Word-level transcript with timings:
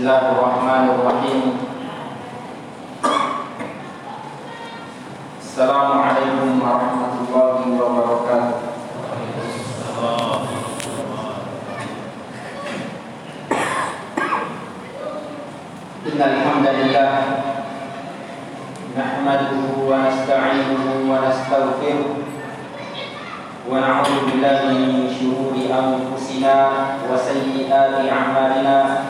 Bismillahirrahmanirrahim. 0.00 1.60
Assalamualaikum 5.36 6.56
warahmatullahi 6.56 7.68
wabarakatuh. 7.76 8.58
Innal 16.08 16.36
hamdalillah 16.48 17.12
nahmaduhu 18.96 19.84
wa 19.84 20.08
nasta'inuhu 20.08 21.12
wa 21.12 21.28
nastaghfiruh 21.28 22.24
wa 23.68 23.76
na'udzu 23.76 24.32
billahi 24.32 24.80
min 24.80 25.12
shururi 25.12 25.68
anfusina 25.68 26.96
wa 27.04 27.12
sayyiati 27.20 28.08
a'malina 28.08 29.09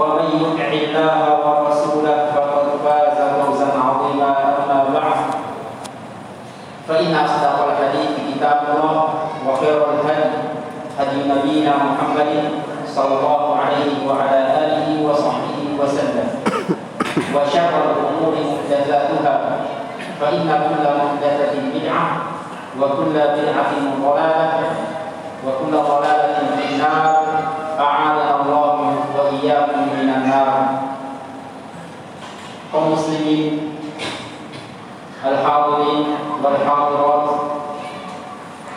ومن 0.00 0.26
يطع 0.40 0.68
الله 0.72 1.16
ورسوله 1.44 2.16
فقد 2.34 2.64
فاز 2.84 3.16
فوزا 3.36 3.68
عظيما. 3.84 4.32
أما 4.64 4.78
بعد 4.96 5.20
فإن 6.88 7.14
أصدق 7.14 7.56
الحديث 7.68 8.10
كتاب 8.28 8.60
الله 8.72 9.04
وخير 9.46 9.78
الهدي 9.92 10.40
هدي 10.98 11.18
نبينا 11.32 11.72
محمد 11.76 12.32
صلى 12.88 13.14
الله 13.18 13.44
عليه 13.56 13.92
وعلى 14.08 14.38
آله 14.64 14.88
وصحبه 15.06 15.58
وسلم. 15.80 16.28
وشر 17.34 17.72
الأمور 17.86 18.34
محدثاتها 18.50 19.34
فإن 20.20 20.48
كل 20.48 20.84
محدثة 21.00 21.54
بدعة 21.74 22.06
وكل 22.80 23.14
بدعة 23.36 23.72
ضلالة 24.04 24.70
وكل 25.46 25.72
ضلالة 25.72 26.38
في 26.56 26.64
النار. 26.74 27.16
أعاذنا 27.80 28.34
الله 28.40 28.76
وإياكم 29.16 29.69
kaum 32.70 32.94
muslimin 32.94 33.74
al-hadirin 35.20 36.16
wal 36.38 36.58
hadirat 36.62 37.26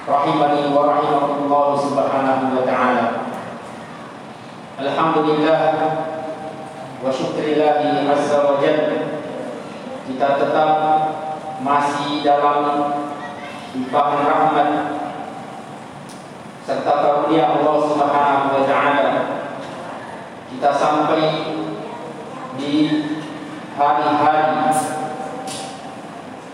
rahimani 0.09 0.73
wa 0.73 0.81
rahimakumullah 0.97 1.67
subhanahu 1.77 2.57
wa 2.57 2.63
ta'ala 2.65 3.07
Alhamdulillah 4.81 5.61
wa 6.99 7.09
syukrillahi 7.13 8.09
azza 8.09 8.41
wa 8.41 8.57
jalla 8.57 9.13
kita 10.03 10.27
tetap 10.41 10.71
masih 11.63 12.25
dalam 12.25 12.91
limpahan 13.71 14.21
rahmat 14.27 14.69
serta 16.63 16.93
karunia 17.03 17.59
Allah 17.59 17.75
Subhanahu 17.87 18.47
wa 18.55 18.63
taala. 18.67 19.11
Kita 20.51 20.69
sampai 20.75 21.23
di 22.55 22.73
hari-hari 23.73 24.69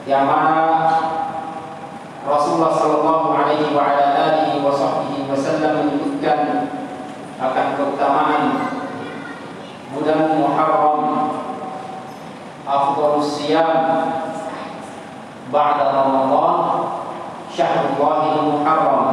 yang 0.08 0.24
mana 0.24 0.64
Rasulullah 2.24 2.74
sallallahu 2.76 3.28
alaihi 3.36 3.76
wa 3.76 3.84
ala 3.84 4.10
wasallam 5.28 5.86
menyebutkan 5.86 6.72
akan 7.40 7.66
keutamaan 7.76 8.44
bulan 9.92 10.20
Muharram 10.36 11.02
afdhalus 12.64 13.40
siyam 13.40 13.78
ba'da 15.52 15.86
Ramadan 15.92 16.58
Syahrul 17.52 17.98
Muharram 18.48 19.08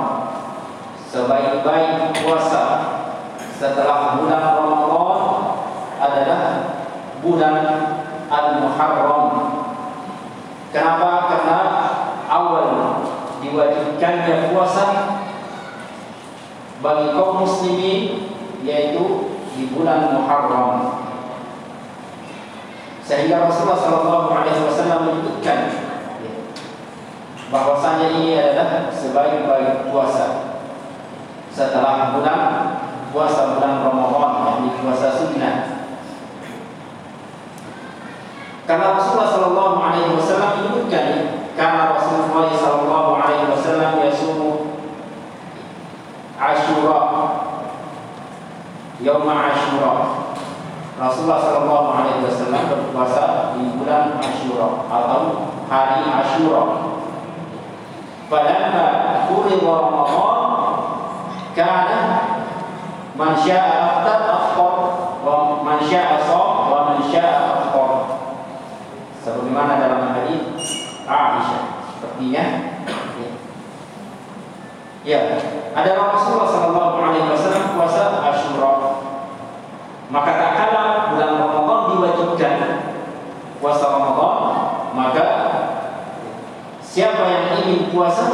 sebaik-baik 1.11 2.23
puasa 2.23 2.65
setelah 3.57 4.21
bulan 4.21 4.43
Ramadan 4.63 5.19
adalah 5.97 6.43
bulan 7.25 7.57
Al-Muharram 8.77 9.25
Kenapa? 10.77 11.33
Karena 11.33 11.59
awal 12.29 12.69
diwajibkannya 13.41 14.53
puasa 14.53 14.85
bagi 16.85 17.17
kaum 17.17 17.49
muslimin 17.49 18.29
yaitu 18.61 19.05
di 19.57 19.73
bulan 19.73 20.13
Muharram. 20.13 21.01
Sehingga 23.01 23.49
Rasulullah 23.49 23.81
Shallallahu 23.81 24.29
Alaihi 24.35 24.61
Wasallam 24.67 25.01
menyebutkan 25.09 25.59
bahwasanya 27.49 28.21
ini 28.21 28.35
adalah 28.37 28.91
sebaik-baik 28.91 29.89
puasa 29.89 30.59
setelah 31.55 32.19
bulan 32.19 32.41
puasa 33.15 33.57
bulan 33.57 33.87
Ramadan 33.87 34.33
yakni 34.51 34.71
puasa 34.83 35.15
sunnah 35.15 35.76
karena 38.67 38.99
Rasulullah 38.99 39.31
Shallallahu 39.31 39.75
Alaihi 39.79 40.11
Wasallam 40.19 40.51
menyebutkan 40.59 41.07
karena 41.55 41.95
Rasulullah 41.95 42.51
Shallallahu 42.51 43.11
Alaihi 43.15 43.47
Wasallam 43.55 43.91
yasumu 44.03 44.51
Ashura 46.37 47.01
Yawma 49.01 49.35
Ashura 49.55 49.93
Rasulullah 50.99 51.41
Shallallahu 51.41 51.89
Alaihi 51.95 52.25
Wasallam 52.27 52.63
berpuasa 52.67 53.55
di 53.55 53.71
bulan 53.79 54.19
Ashura 54.19 54.85
atau 54.91 55.23
hari 55.71 56.03
Ashura. 56.09 56.63
Falamma 58.27 58.87
furida 59.31 59.71
Ramadan 59.71 60.43
kana 61.55 62.03
Man 63.17 63.33
syaa 63.33 64.05
aftar 64.05 64.29
aftar 64.29 64.77
wa 65.25 65.65
man 65.65 65.81
syaa 65.81 66.21
shom 66.21 66.69
wa 66.69 66.79
man 66.93 67.01
syaa. 67.09 67.56
Sebagaimana 69.27 69.83
dalam 69.83 70.15
hadis 70.15 70.87
Aisyah. 71.03 71.63
Sepertinya 71.91 72.45
ya. 73.19 73.31
ya, 75.03 75.19
ada 75.75 75.91
Rasulullah 76.15 76.47
sallallahu 76.47 76.95
alaihi 77.03 77.35
wasallam 77.35 77.75
puasa 77.75 78.23
Asyura. 78.23 79.03
Maka 80.15 80.31
tak 80.31 80.53
kala 80.55 80.85
bulan 81.11 81.31
Ramadan 81.43 81.81
diwajibkan 81.91 82.59
puasa 83.59 83.85
Ramadan, 83.99 84.39
maka 84.95 85.27
siapa 86.87 87.27
yang 87.27 87.45
ingin 87.67 87.91
puasa 87.91 88.31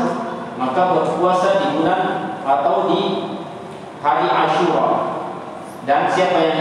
maka 0.60 0.92
berpuasa 0.92 1.56
di 1.56 1.80
bulan 1.80 2.36
atau 2.44 2.92
di 2.92 3.00
hari 4.04 4.28
Ashura 4.28 4.88
dan 5.88 6.12
siapa 6.12 6.36
yang 6.36 6.60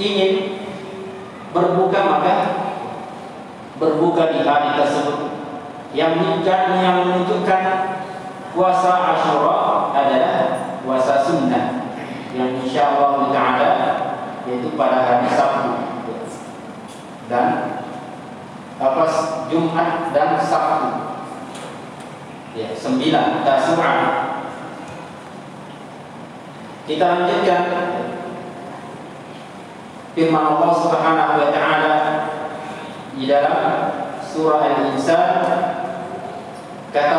ingin 0.00 0.32
berbuka 1.52 2.00
maka 2.00 2.34
berbuka 3.76 4.32
di 4.32 4.40
hari 4.44 4.80
tersebut. 4.80 5.32
Yang 5.96 6.44
yang 6.44 6.96
menunjukkan 7.04 7.62
puasa 8.52 8.92
Ashura 9.16 9.92
adalah 9.96 10.36
puasa 10.84 11.24
sunnah 11.24 11.88
yang 12.36 12.52
insya 12.60 13.00
Allah 13.00 13.32
Taala 13.32 13.72
yaitu 14.44 14.76
pada 14.76 15.08
hari 15.08 15.28
Sabtu. 15.32 15.72
Dan 17.26 17.46
apa 18.76 19.04
Jumat 19.48 20.12
dan 20.12 20.36
Sabtu. 20.36 20.88
Ya 22.56 22.72
sembilan 22.72 23.44
Tasu'a 23.44 23.96
kita 26.86 27.04
lanjutkan. 27.04 27.62
Firman 30.16 30.44
Allah 30.48 30.72
Subhanahu 30.72 31.32
wa 31.44 31.48
taala 31.52 31.92
di 33.16 33.24
dalam 33.24 33.90
surah 34.20 34.60
Al-Insan 34.60 35.40
kata 36.92 37.16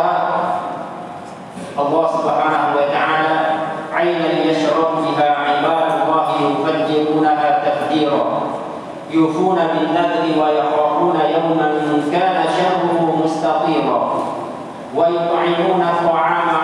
Allah 1.77 2.05
Subhanahu 2.13 2.77
wa 2.77 2.85
taala 2.89 3.35
ayna 3.89 4.45
yashrab 4.45 5.01
biha 5.01 5.57
ibadullah 5.61 6.37
yufajjirunaha 6.37 7.65
tafjira 7.65 8.23
yufuna 9.09 9.73
bin 9.73 9.97
nadri 9.97 10.37
wa 10.37 10.53
yakhafuna 10.53 11.25
yawman 11.33 12.05
kana 12.13 12.45
sharruhu 12.45 13.25
mustatira 13.25 13.97
wa 14.93 15.03
yut'imuna 15.09 15.97
ta'ama 16.01 16.57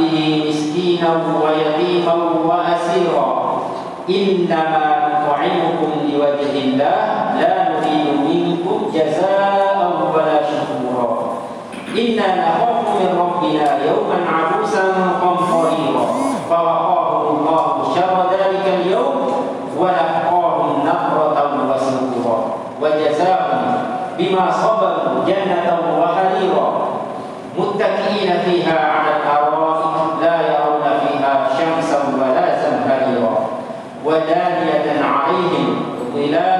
به 0.00 0.44
مسكينا 0.48 1.10
ويتيما 1.44 2.14
وأسيرا 2.44 3.60
إنما 4.08 4.84
نطعمكم 5.12 5.90
لوجه 6.12 6.52
الله 6.64 6.96
لا 7.40 7.52
نريد 7.54 7.69
منكم 7.69 7.69
جزاء 8.94 9.78
ولا 10.14 10.38
شكورا. 10.50 11.10
إنا 11.98 12.26
نخاف 12.40 12.78
من 13.00 13.10
ربنا 13.22 13.66
يوما 13.84 14.18
عبوسا 14.36 14.84
قمطريرا. 15.22 16.04
فوقاهم 16.50 17.36
الله 17.36 17.66
شر 17.94 18.16
ذلك 18.32 18.64
اليوم 18.80 19.16
ولقاهم 19.78 20.68
نظرة 20.90 21.38
وسرورا. 21.70 22.38
وجزاهم 22.82 23.62
بما 24.18 24.44
صبروا 24.50 25.24
جنة 25.26 25.68
وحريرا. 26.00 26.66
متكئين 27.58 28.30
فيها 28.44 28.78
على 28.92 29.10
الأرائك 29.16 29.96
لا 30.22 30.36
يرون 30.50 30.84
فيها 31.00 31.32
شمسا 31.58 31.98
ولا 32.18 32.46
زمهريرا. 32.62 33.34
ودانية 34.04 34.86
عليهم 35.04 35.68
ظلالها 36.14 36.59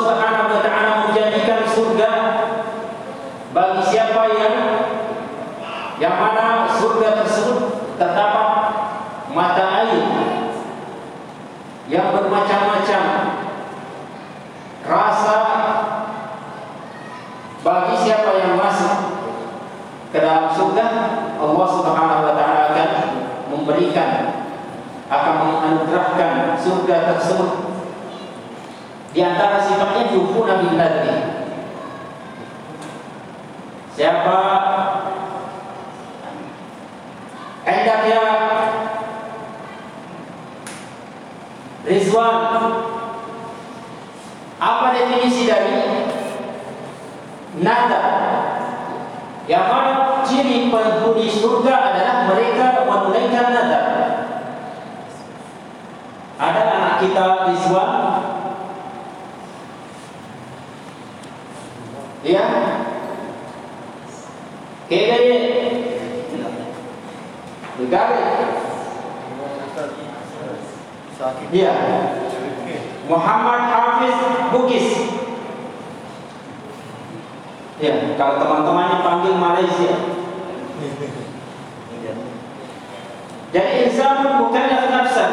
mukallaf 84.41 84.83
nafsan. 84.89 85.31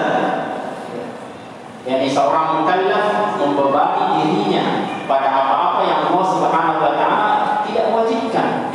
Yani 1.89 2.07
seorang 2.13 2.61
mukallaf 2.61 3.37
membebani 3.41 4.05
dirinya 4.21 4.65
pada 5.09 5.29
apa-apa 5.33 5.81
yang 5.89 6.01
Allah 6.13 6.25
Subhanahu 6.29 6.85
wa 6.85 6.93
taala 7.01 7.33
tidak 7.65 7.89
wajibkan. 7.97 8.69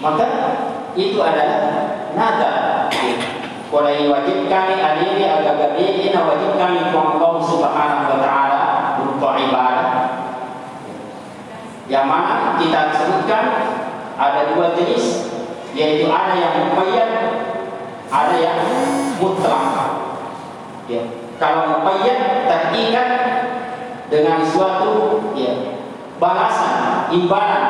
Maka 0.00 0.26
itu 0.96 1.18
adalah 1.20 1.60
nada. 2.16 2.52
Kalau 3.74 3.90
yang 3.90 4.06
wajib 4.06 4.46
kami 4.46 4.78
aliri 4.78 5.26
agak-agak 5.26 5.74
ini 5.76 6.14
wajib 6.14 6.54
kami 6.56 6.78
Allah 6.94 7.32
Subhanahu 7.42 8.06
wa 8.06 8.18
taala 8.22 8.62
berupa 9.02 9.34
ibadah 9.34 9.90
yang 11.90 12.08
mana 12.08 12.56
kita 12.56 12.96
sebutkan 12.96 13.44
ada 14.16 14.56
dua 14.56 14.72
jenis 14.72 15.28
yaitu 15.74 16.06
ada 16.08 16.32
yang 16.38 16.70
muqayyad 16.70 17.10
ada 18.14 18.36
yang 18.38 18.58
mutlak 19.18 19.64
ya 20.86 21.02
kalau 21.42 21.82
muqayyad 21.82 22.46
terikat 22.46 23.10
dengan 24.06 24.46
suatu 24.46 25.18
ya 25.34 25.82
balasan 26.22 27.10
imbalan 27.10 27.64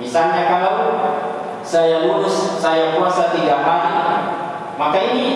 misalnya 0.00 0.48
kalau 0.48 0.76
saya 1.60 2.08
lulus 2.08 2.56
saya 2.56 2.96
puasa 2.96 3.36
tiga 3.36 3.60
hari 3.60 3.92
maka 4.80 4.98
ini 5.12 5.26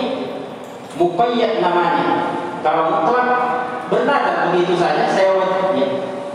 muqayyad 0.97 1.61
namanya 1.61 2.33
kalau 2.65 2.89
mutlak 2.89 3.29
benar 3.93 4.49
begitu 4.49 4.81
saja 4.81 5.05
saya 5.13 5.37
ya, 5.77 5.89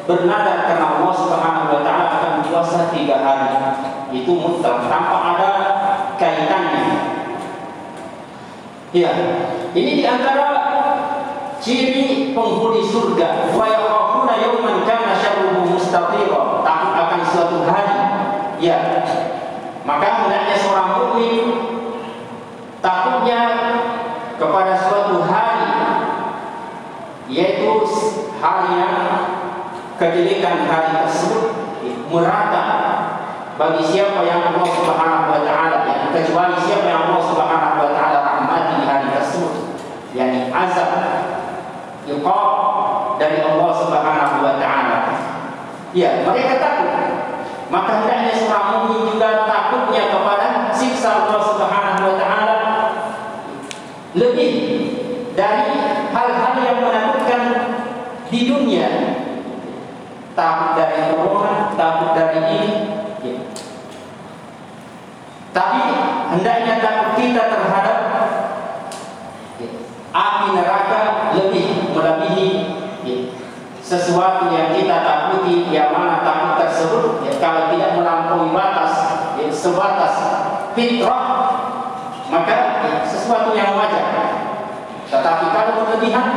bernadar 0.06 0.70
karena 0.70 0.86
Allah 1.02 1.16
Subhanahu 1.18 1.74
wa 1.74 1.82
taala 1.82 2.06
akan 2.18 2.34
puasa 2.46 2.90
tiga 2.94 3.22
hari. 3.22 3.50
Itu 4.10 4.38
mutlak 4.38 4.90
tanpa 4.90 5.18
ada 5.38 5.52
kaitannya. 6.18 7.09
Ya, 8.90 9.12
ini 9.78 10.02
di 10.02 10.04
antara 10.06 10.50
ciri 11.62 12.34
penghuni 12.34 12.82
surga. 12.82 13.54
Wa 13.54 13.68
yawman 14.34 14.88
kana 14.88 15.14
syarruhu 15.14 15.76
mustatira 15.76 16.66
takut 16.66 16.94
akan 16.98 17.22
suatu 17.26 17.58
hari. 17.70 17.98
Ya 18.60 18.78
maka 19.90 20.06
hendaknya 20.06 20.56
seorang 20.60 20.90
mukmin 21.02 21.46
takutnya 22.78 23.42
kepada 24.38 24.74
suatu 24.86 25.26
hari 25.26 25.66
yaitu 27.30 27.74
hari 28.38 28.70
yang 28.78 28.98
kejelekan 29.98 30.70
hari 30.70 31.06
tersebut 31.06 31.46
merata 32.10 32.66
bagi 33.58 33.84
siapa 33.84 34.24
yang 34.24 34.54
Allah 34.54 34.66
Subhanahu 34.66 35.30
wa 35.34 35.42
taala 35.44 35.78
ya 35.90 35.98
kecuali 36.14 36.56
siapa 36.62 36.88
yang 36.88 37.02
Allah 37.12 37.24
Subhanahu 37.26 37.78
wa 37.82 37.90
taala 37.92 38.20
rahmati 38.24 38.72
di 38.80 38.86
hari 38.88 39.08
tersebut 39.14 39.54
yakni 40.14 40.49
azab 40.68 40.92
iqab 42.10 42.50
dari 43.22 43.40
Allah 43.44 43.72
Subhanahu 43.80 44.36
wa 44.44 44.54
taala. 44.60 45.00
Ya 45.96 46.24
mereka 46.26 46.60
takut. 46.60 46.92
Maka 47.70 48.02
hendaknya 48.02 48.34
seorang 48.34 48.66
mukmin 48.90 49.14
juga 49.14 49.46
takutnya 49.46 50.10
kepada 50.10 50.74
siksa 50.74 51.30
Allah 51.30 51.42
Subhanahu 51.44 52.02
wa 52.10 52.16
taala. 52.18 52.58
Lebih 54.18 54.54
dari 55.38 55.70
hal-hal 56.10 56.54
yang 56.66 56.78
menakutkan 56.82 57.42
di 58.28 58.40
dunia. 58.50 58.90
Takut 60.34 60.72
dari 60.80 61.14
corona 61.14 61.60
takut 61.80 62.12
dari 62.12 62.40
ini 62.44 62.72
ya. 63.24 63.36
tapi 65.56 65.82
hendaknya 66.36 66.84
takut 66.84 67.10
kita 67.16 67.44
terhadap 67.48 68.00
ya, 69.64 69.70
api 70.12 70.46
neraka 70.60 71.00
lebih 71.40 71.92
melebihi 71.96 72.50
ya, 73.08 73.18
sesuatu 73.80 74.52
yang 74.52 74.76
kita 74.76 75.02
takuti 75.02 75.72
yang 75.72 75.96
mana 75.96 76.20
takut 76.22 76.60
tersebut 76.60 77.24
ya, 77.24 77.34
kalau 77.40 77.72
tidak 77.72 77.96
melampaui 77.96 78.52
batas 78.52 78.94
ya, 79.40 79.48
sebatas 79.70 80.16
fitrah 80.74 81.26
maka 82.30 82.58
ya, 82.86 82.98
sesuatu 83.06 83.54
yang 83.54 83.78
wajar. 83.78 84.06
Tetapi 85.10 85.46
kalau 85.54 85.72
berlebihan 85.86 86.30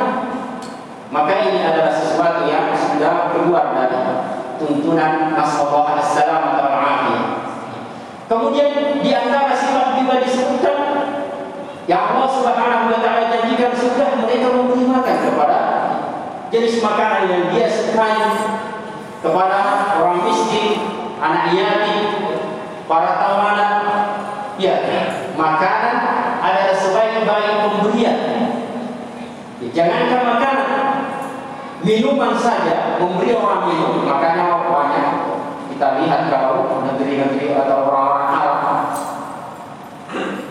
maka 1.12 1.32
ini 1.44 1.60
adalah 1.60 1.92
sesuatu 1.92 2.48
yang 2.48 2.72
sudah 2.72 3.32
keluar 3.32 3.76
dari 3.76 4.00
tuntunan 4.56 5.36
Nasallallahu 5.36 5.92
Alaihi 5.92 6.08
atau 6.16 6.72
Kemudian 8.32 8.96
di 9.04 9.12
antara 9.12 9.52
sifat 9.52 10.00
juga 10.00 10.24
disebutkan 10.24 10.76
yang 11.84 12.16
Allah 12.16 12.30
Subhanahu 12.32 12.96
wa 12.96 12.98
taala 13.04 13.28
janjikan 13.28 13.76
sudah 13.76 14.24
mereka 14.24 14.48
memberi 14.56 14.88
makan 14.88 15.16
kepada 15.28 15.60
jenis 16.48 16.80
makanan 16.80 17.28
yang 17.28 17.44
dia 17.52 17.68
sukai 17.68 18.16
kepada 19.20 19.60
orang 20.00 20.24
miskin, 20.24 20.80
anak 21.20 21.52
yatim, 21.52 22.08
para 22.88 23.20
tawanan. 23.20 23.74
Ya, 24.60 24.76
makanan 25.32 25.96
adalah 26.38 26.76
sebaik-baik 26.76 27.54
pemberian. 27.66 28.18
Ya, 29.58 29.61
jangankan 29.72 30.22
makanan, 30.36 30.70
minuman 31.82 32.32
saja 32.36 33.00
memberi 33.00 33.32
orang 33.32 33.68
minum, 33.68 34.04
makanya 34.04 34.68
banyak. 34.68 35.08
Kita 35.72 35.98
lihat 36.04 36.28
kalau 36.28 36.84
negeri-negeri 36.84 37.56
atau 37.56 37.88
orang-orang 37.88 38.28
Arab. 38.28 38.58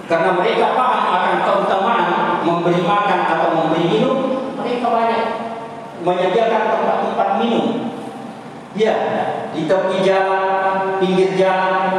Karena 0.09 0.29
mereka 0.35 0.75
paham 0.75 1.03
akan 1.07 1.35
keutamaan 1.45 2.07
memberi 2.43 2.81
makan 2.83 3.19
atau 3.29 3.47
memberi 3.55 3.83
minum, 3.87 4.17
mereka 4.59 4.87
banyak 4.91 5.23
menyediakan 6.01 6.63
tempat-tempat 6.73 7.29
minum. 7.39 7.67
Ya, 8.71 8.95
di 9.51 9.67
tepi 9.67 10.03
jalan, 10.03 10.97
pinggir 10.99 11.35
jalan. 11.37 11.91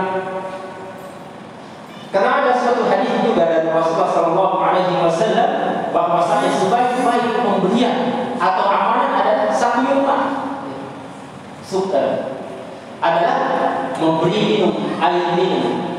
Karena 2.13 2.45
ada 2.45 2.53
suatu 2.53 2.85
hadis 2.85 3.13
juga 3.25 3.49
dari 3.49 3.69
Rasulullah 3.73 4.13
Wasallam 5.09 5.72
bahwasanya 5.93 6.51
sebaik-baik 6.57 7.45
pemberian 7.45 7.97
atau 8.41 8.65
amalan 8.67 9.13
adalah 9.15 9.53
satu 9.53 9.85
rumah. 9.87 10.23
Suka 11.63 12.37
adalah 12.99 13.39
memberi 13.97 14.41
minum 14.45 14.75
air 15.01 15.35
minum 15.39 15.93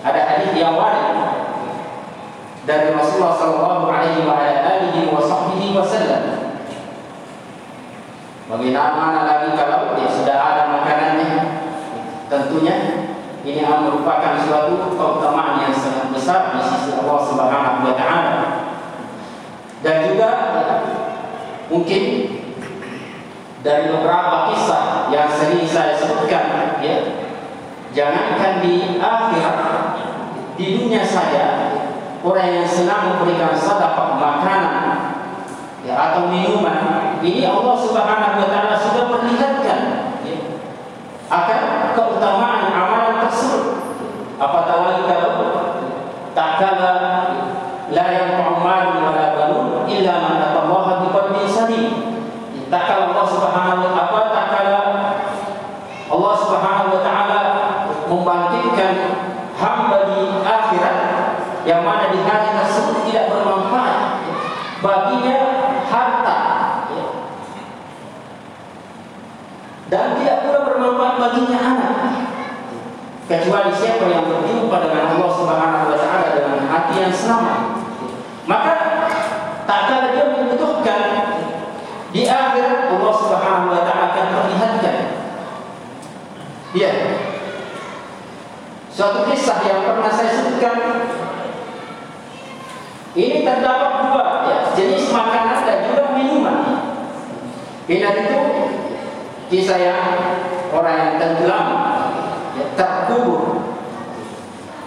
ada 0.00 0.20
hadis 0.24 0.56
yang 0.56 0.80
warid 0.80 1.12
dari 2.64 2.88
Rasulullah 2.96 3.36
sallallahu 3.36 3.84
alaihi 3.92 4.24
wasallam. 5.76 6.22
Bagaimana 8.50 9.22
lagi 9.28 9.54
kalau 9.54 9.94
ya, 9.94 10.08
sudah 10.10 10.36
ada 10.36 10.62
makanannya? 10.74 11.30
Tentunya 12.26 12.74
ini 13.40 13.64
merupakan 13.64 14.36
suatu 14.44 14.92
keutamaan 14.92 15.64
yang 15.64 15.72
sangat 15.72 16.12
besar 16.12 16.52
di 16.56 16.60
sisi 16.60 16.92
Allah 17.00 17.20
Subhanahu 17.24 17.88
wa 17.88 17.94
taala. 17.96 18.36
Dan 19.80 20.12
juga 20.12 20.30
mungkin 21.72 22.04
dari 23.64 23.84
beberapa 23.92 24.52
kisah 24.52 25.08
yang 25.08 25.28
sering 25.32 25.64
saya 25.64 25.96
sebutkan 25.96 26.76
ya 26.80 26.96
jangankan 27.92 28.64
di 28.64 29.00
akhirat 29.00 29.58
di 30.56 30.64
dunia 30.76 31.04
saja 31.04 31.72
orang 32.20 32.60
yang 32.60 32.68
senang 32.68 33.16
memberikan 33.16 33.56
sedekah 33.56 34.20
makanan 34.20 34.86
ya, 35.84 35.96
atau 35.96 36.28
minuman 36.28 37.16
ini 37.24 37.48
Allah 37.48 37.76
Subhanahu 37.80 38.44
wa 38.44 38.48
taala 38.48 38.76
sudah 38.76 39.04
perlihatkan 39.08 39.80
ya, 40.24 40.38
akan 41.32 41.60
keutamaan 41.96 42.68
amalan 42.72 43.24
tersebut 43.28 43.64
apatah 44.40 44.76
lagi 44.88 45.02
kalau 45.04 45.32
tak 46.32 46.50
kala 46.60 46.94
la 47.90 48.06
yanfa'u 48.08 48.62
malun 48.62 48.96
wa 49.04 49.12
la 49.12 49.26
banun 49.36 49.84
illa 49.90 50.14
man 50.22 50.38
atallaha 50.38 51.04
biqalbin 51.04 51.48
salim 51.48 51.88
tak 52.70 52.86
kala 52.86 53.10
Allah 53.10 53.26
Subhanahu 53.26 53.82
wa 53.82 53.92
taala 53.96 54.22
tak 54.30 54.46
kala 54.52 54.78
Allah 56.10 56.34
Subhanahu 56.36 56.94
wa 56.94 57.02
taala 57.02 57.40
membangkitkan 58.10 58.94
hamba 59.54 59.98
di 60.10 60.20
akhirat 60.42 60.98
yang 61.68 61.84
mana 61.84 62.08
di 62.10 62.18
hari 62.24 62.50
tersebut 62.56 63.04
tidak 63.06 63.28
bermanfaat 63.30 64.24
baginya 64.80 65.38
harta 65.86 66.38
ya. 66.88 67.06
dan 69.92 70.16
tidak 70.16 70.36
pula 70.46 70.58
bermanfaat 70.64 71.09
baginya 71.20 71.58
anak. 71.60 71.94
Kecuali 73.28 73.70
siapa 73.70 74.10
yang 74.10 74.26
berjumpa 74.26 74.76
dengan 74.90 75.14
Allah 75.14 75.30
Subhanahu 75.30 75.94
wa 75.94 75.96
taala 76.00 76.28
dengan 76.34 76.66
hati 76.66 76.94
yang 76.98 77.14
selamat. 77.14 77.60
Maka 78.48 78.74
tak 79.68 79.80
kala 79.86 80.06
dia 80.10 80.26
membutuhkan 80.34 81.02
di 82.10 82.26
akhirat 82.26 82.90
Allah 82.90 83.14
Subhanahu 83.14 83.70
wa 83.70 83.82
taala 83.86 84.02
akan 84.10 84.26
perlihatkan. 84.34 84.96
Ya 86.74 86.90
Suatu 88.90 89.30
kisah 89.30 89.62
yang 89.62 89.86
pernah 89.86 90.10
saya 90.10 90.34
sebutkan. 90.34 90.76
Ini 93.10 93.42
terdapat 93.42 94.06
dua 94.06 94.26
ya, 94.46 94.58
jenis 94.74 95.10
makanan 95.10 95.66
dan 95.66 95.78
juga 95.86 96.14
minuman. 96.14 96.58
Ini 97.90 98.06
itu 98.06 98.40
kisah 99.50 99.78
yang 99.82 100.02
orang 100.70 100.94
yang 100.96 101.12
tenggelam 101.18 101.66
ya, 102.54 102.64
terkubur. 102.78 103.42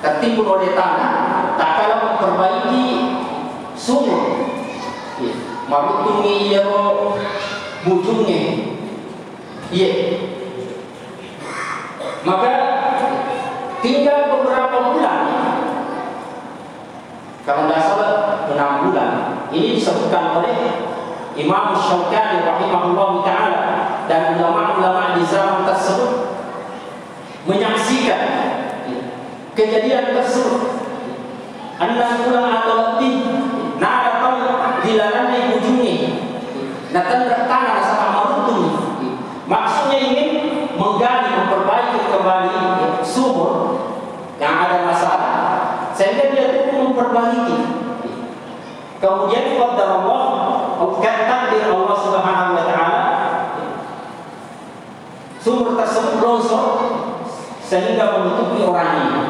Tertimbun 0.04 0.48
oleh 0.48 0.76
tanah. 0.76 1.14
Tak 1.56 1.72
kalah 1.80 2.00
memperbaiki 2.04 2.88
sumur. 3.76 4.52
Ya, 5.24 5.34
marutungi 5.72 6.52
ya 6.52 6.64
bujungnya. 7.88 8.42
Iya. 9.72 9.92
Maka 12.24 12.54
tinggal 13.84 14.32
beberapa 14.32 14.78
bulan. 14.96 15.22
Kalau 17.44 17.68
tidak 17.68 17.84
salah 17.84 18.12
enam 18.48 18.72
bulan. 18.88 19.12
Ini 19.52 19.78
disebutkan 19.78 20.40
oleh 20.40 20.56
Imam 21.36 21.76
Syaukani 21.76 22.42
rahimahullah 22.48 23.12
taala 23.22 23.64
dan 24.08 24.36
ulama-ulama 24.36 25.16
di 25.16 25.24
zaman 25.28 25.64
tersebut 25.68 26.14
menyaksikan 27.48 28.24
kejadian 29.54 30.16
tersebut. 30.16 30.82
Enam 31.74 32.12
bulan 32.24 32.64
atau 32.64 32.76
lebih 32.96 33.14
nada 33.82 34.22
tahu 34.22 34.40
dilalani 34.86 35.58
ujungnya. 35.58 36.16
Nah 36.94 37.04
tanah 37.50 37.82
sama 37.82 38.08
merutung 38.14 38.64
maksudnya 39.50 39.98
ingin 40.00 40.30
menggali 40.78 41.34
memperbaiki 41.34 42.00
kembali 42.14 42.58
sumur 43.02 43.82
yang 44.38 44.54
ada 44.54 44.86
masalah 44.86 45.36
sehingga 45.98 46.32
dia 46.32 46.46
itu 46.70 46.78
memperbaiki. 46.78 47.60
Kemudian 49.02 49.60
qaddar 49.60 49.90
Allah 50.00 50.24
takdir 51.28 51.68
Allah 51.68 51.98
Subhanahu 52.00 52.56
wa 52.56 52.64
taala 52.64 53.04
sumur 55.44 55.76
tersebut 55.76 56.24
longsor 56.24 56.66
sehingga 57.60 58.16
menutupi 58.16 58.64
orang 58.64 58.92
ini. 58.96 59.24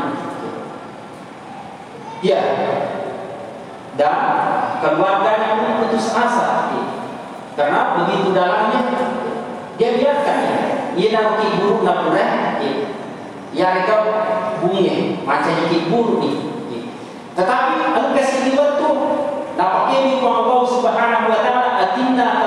Ya, 2.24 2.40
dan 3.98 4.16
keluarganya 4.80 5.60
pun 5.60 5.72
putus 5.84 6.14
asa. 6.14 6.72
Karena 7.58 8.00
begitu 8.00 8.32
dalamnya 8.32 8.82
dia 9.76 9.98
biarkan 9.98 10.40
ia 10.94 11.08
nak 11.12 11.42
buruk 11.58 11.82
nak 11.82 11.98
boleh. 12.08 12.30
Ya 13.54 13.74
mereka 13.74 13.96
bunyi. 14.62 15.20
Macam 15.26 15.54
ikan 15.68 15.84
buruk 15.92 16.18
ni 16.22 16.54
tetapi 17.34 17.82
engkau 17.82 18.14
sendiri 18.22 18.78
tu 18.78 18.90
dapat 19.58 19.84
ini 19.98 20.22
Allah 20.22 20.62
subhanahu 20.70 21.34
wa 21.34 21.40
ta'ala 21.42 21.90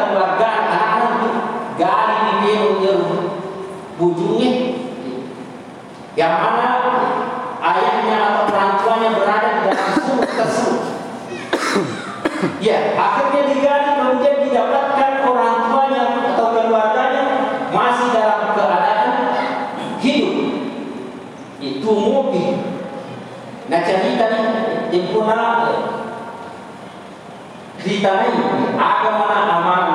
keluarga 0.07 0.47
anak-anak 0.47 1.11
itu. 1.19 1.31
Gali 1.77 2.17
di 2.17 2.33
biru 2.47 2.71
bujungnya 3.97 4.53
yang 6.17 6.35
mana 6.41 6.69
ayahnya 7.61 8.17
atau 8.17 8.43
orang 8.49 8.73
tuanya 8.81 9.09
berada 9.17 9.49
di 9.53 9.61
dalam 9.69 9.91
sumur 10.01 10.29
tersebut. 10.29 10.85
Ya 12.61 12.97
akhirnya 12.97 13.43
digali 13.49 13.91
kemudian 13.97 14.37
didapatkan 14.49 15.13
orang 15.25 15.57
tuanya 15.69 16.01
atau 16.33 16.47
keluarganya 16.53 17.23
masih 17.73 18.09
dalam 18.13 18.53
keadaan 18.53 19.13
hidup. 20.01 20.37
Itu 21.61 21.91
mobil 21.93 22.77
nah 23.67 23.83
cerita 23.83 24.31
ni 24.31 24.43
impuna 24.95 25.67
cerita 27.83 28.11
ni 28.23 28.31
agama 28.79 29.27
amalan 29.27 29.86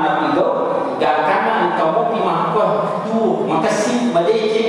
makasih 4.12 4.44
badece 4.44 4.64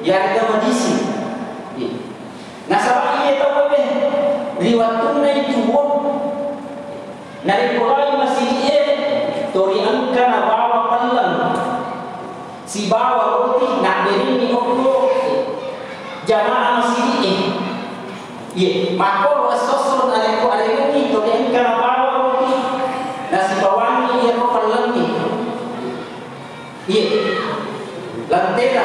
ya 0.00 0.16
ada 0.32 0.42
majisi 0.56 0.96
nah 2.68 2.80
sabah 2.80 3.24
ini 3.24 3.36
tahu 3.36 3.68
apa 3.68 3.80
riwatun 4.60 5.20
na 5.20 5.30
itu 5.36 5.68
Narikulai 7.38 8.18
masih 8.18 8.50
ia 8.66 8.80
Tori 9.54 9.80
angka 9.80 10.24
na 10.26 10.40
bawa 10.44 10.90
palang 10.90 11.54
Si 12.68 12.90
bawa 12.90 13.40
roti 13.40 13.80
nak 13.80 14.04
beri 14.04 14.36
ni 14.36 14.46
oklo. 14.52 15.08
Jamaah 16.28 16.82
masih 16.82 17.24
ia 17.24 17.34
Ye, 18.58 18.98
mako 18.98 19.54
sosor 19.54 20.10
na 20.10 20.42
ko 20.42 20.50
ale 20.50 20.90
ni 20.92 21.14
tori 21.14 21.30
angka 21.30 21.60
na 21.62 21.72
bawa 21.78 22.08
roti. 22.20 22.52
Na 23.32 23.38
si 23.46 23.54
bawani 23.62 24.18
ia 24.26 24.36
ro 24.36 24.46
palang 24.50 24.92
ni. 24.92 25.04
Ye 26.90 27.02
Lantera 28.28 28.84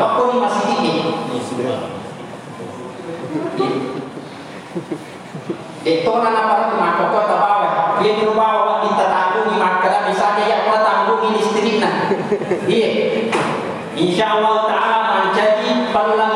Mako 0.00 0.20
ni 0.32 0.36
masih 0.40 0.64
ia 0.80 1.76
Ito 5.80 6.12
na 6.20 6.30
naman 6.36 6.76
makoko 6.76 7.24
tabawa. 7.24 7.96
Dia 8.04 8.20
dirubawa 8.20 8.84
kita 8.84 9.08
tanggungi 9.08 9.56
makala 9.56 10.12
misalnya 10.12 10.44
yang 10.44 10.62
kita 10.68 10.80
tanggungi 10.84 11.28
listrik 11.40 11.80
na. 11.80 11.90
Iya. 12.68 12.88
Insyaallah 13.96 14.56
taala 14.68 14.98
menjadi 15.24 15.88
palang 15.88 16.29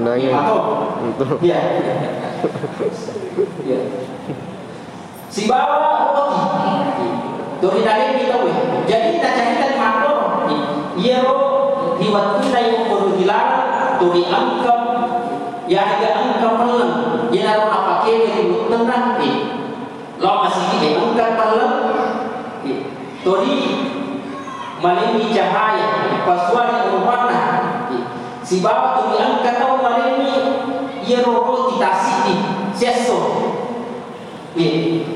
Jenangnya. 0.00 0.32
Iya. 1.44 1.60
Ya. 3.68 3.80
Si 5.28 5.44
bawa. 5.44 5.92
Dori 7.60 7.84
dari 7.84 8.16
kita 8.24 8.40
weh. 8.40 8.56
Jadi 8.88 9.20
kita 9.20 9.28
carikan 9.36 9.76
makro. 9.76 10.48
Iya 10.96 11.20
ro 11.20 11.36
riwat 12.00 12.40
kita 12.40 12.58
yang 12.64 12.88
perlu. 12.88 13.12
Dori 14.00 14.22
angkam. 14.24 14.80
Ya 15.68 15.84
ada 15.84 16.08
angkam 16.16 16.52
pelan. 16.64 16.92
Ya 17.28 17.40
naro 17.44 17.68
apa 17.68 18.08
kene 18.08 18.32
di 18.32 18.56
tengah. 18.72 19.20
Lo 20.16 20.30
masih 20.48 20.80
di 20.80 20.96
angkam 20.96 21.30
pelan. 21.36 21.72
Dori 23.20 23.56
malimi 24.80 25.28
cahaya. 25.36 26.16
Pasuan 26.24 26.88
yang 26.88 27.04
warna. 27.04 27.49
Si 28.50 28.58
bawa 28.58 28.98
tu 28.98 29.14
diangkat 29.14 29.62
tahu 29.62 29.78
malimi. 29.78 30.26
Iya 31.06 31.22
ro 31.22 31.38
roti 31.38 31.78
tasiti. 31.78 32.34
Seso. 32.74 33.18
Ye. 34.58 35.06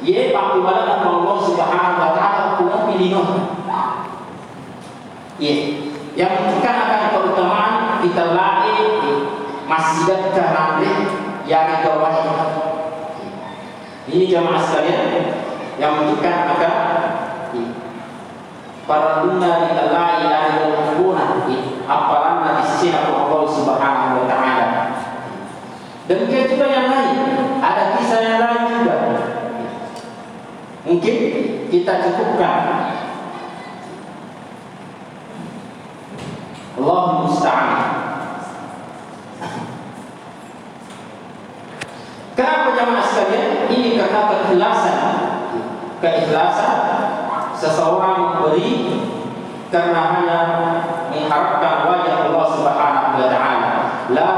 Ye 0.00 0.32
pakai 0.32 0.64
bala 0.64 1.04
Allah 1.04 1.36
Subhanahu 1.44 2.00
wa 2.00 2.10
taala 2.16 2.56
kumu 2.56 2.88
pilih 2.88 3.12
Ye. 5.36 5.52
Yang 6.16 6.32
menunjukkan 6.32 6.76
akan 6.80 7.02
keutamaan 7.12 8.00
kita 8.00 8.24
lari 8.32 8.80
masjid 9.68 10.32
kerambe 10.32 10.88
yang 11.44 11.84
bawah 11.84 12.16
ini 14.08 14.32
jamaah 14.32 14.62
sekalian 14.64 15.28
yang 15.76 15.92
menunjukkan 16.00 16.56
akan 16.56 16.74
para 18.86 19.26
dunia 19.26 19.66
kita 19.68 19.84
lari 19.92 20.24
dari 20.24 20.50
berhubungan 20.62 21.44
apalan 21.86 22.25
sisi 22.86 22.94
Allah 22.94 23.42
Subhanahu 23.50 24.14
wa 24.22 24.26
taala 24.30 24.66
Demikian 26.06 26.46
juga 26.46 26.70
yang 26.70 26.86
lain, 26.86 27.18
ada 27.58 27.98
kisah 27.98 28.22
yang 28.22 28.38
lain 28.46 28.62
juga. 28.70 28.96
Mungkin 30.86 31.16
kita 31.66 31.92
cukupkan. 31.98 32.62
Allah 36.78 37.02
musta'an. 37.26 37.70
Kenapa 42.38 42.68
jamaah 42.78 43.02
sekalian? 43.02 43.66
Ini 43.66 43.98
karena 43.98 44.20
keikhlasan. 44.30 44.98
Keikhlasan 45.98 46.78
seseorang 47.58 48.14
memberi 48.14 49.02
karena 49.74 50.22
hanya 50.22 50.38
mengharapkan 51.10 51.90
wajah 51.90 52.05
Subhanahu 52.66 53.22
wa 53.22 53.28
taala. 53.30 53.70
La 54.10 54.28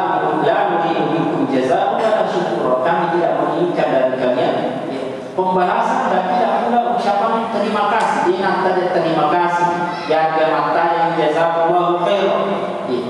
la 0.45 0.57
nuridu 0.69 1.09
minkum 1.09 1.49
jazaa'an 1.49 1.97
wa 1.97 2.25
syukura. 2.29 2.85
Kami 2.85 3.05
tidak 3.17 3.33
menginginkan 3.41 3.89
dari 3.89 4.15
kalian 4.21 4.55
ya, 4.93 5.03
pembalasan 5.33 6.13
dan 6.13 6.25
tidak 6.37 6.53
pula 6.69 6.81
ucapan 6.93 7.33
terima 7.57 7.83
kasih. 7.89 8.21
Dia 8.29 8.51
tadi 8.61 8.85
terima 8.93 9.27
kasih. 9.33 9.69
Ya 10.13 10.37
mata 10.53 10.85
yang 10.93 11.11
jazakallahu 11.17 12.05
khairan. 12.05 12.45
Ya. 12.89 13.01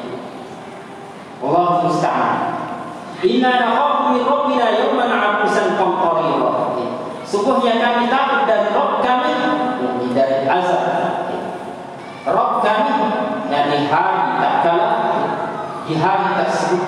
Allah 1.43 1.67
musta'an. 1.83 2.39
Inna 3.19 3.51
nakhafu 3.59 4.15
min 4.15 4.23
rabbina 4.23 4.67
yawman 4.79 5.11
'abusan 5.11 5.75
qamtarira. 5.75 6.79
Ya. 6.79 6.87
Sungguhnya 7.27 7.75
kami 7.83 8.07
takut 8.07 8.47
dari 8.47 8.71
Rabb 8.71 9.03
kami 9.03 9.31
dari 10.15 10.47
azab. 10.47 10.83
Rabb 12.23 12.53
kami 12.63 12.95
yakni 13.49 13.89
hari 13.89 14.23
tak 14.39 14.55
kala 14.65 14.98
di 15.89 15.97
hari 15.97 16.37
tersebut 16.37 16.85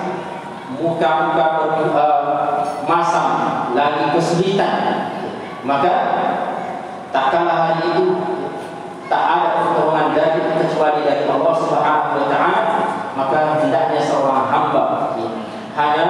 muka-muka 0.77 1.73
uh, 1.97 2.61
masam 2.85 3.27
lagi 3.73 4.13
kesulitan. 4.13 5.09
Maka 5.65 5.93
tak 7.09 7.33
kala 7.33 7.53
hari 7.73 7.97
itu 7.97 8.07
tak 9.11 9.25
ada 9.27 9.49
pertolongan 9.61 10.15
dari 10.15 10.41
kecuali 10.63 11.01
dari 11.03 11.27
Allah 11.27 11.55
Subhanahu 11.59 12.15
wa 12.23 12.27
taala 12.31 12.61
maka 13.19 13.59
hendaknya 13.59 13.99
seorang 13.99 14.47
hamba 14.47 15.11
hanya 15.75 16.07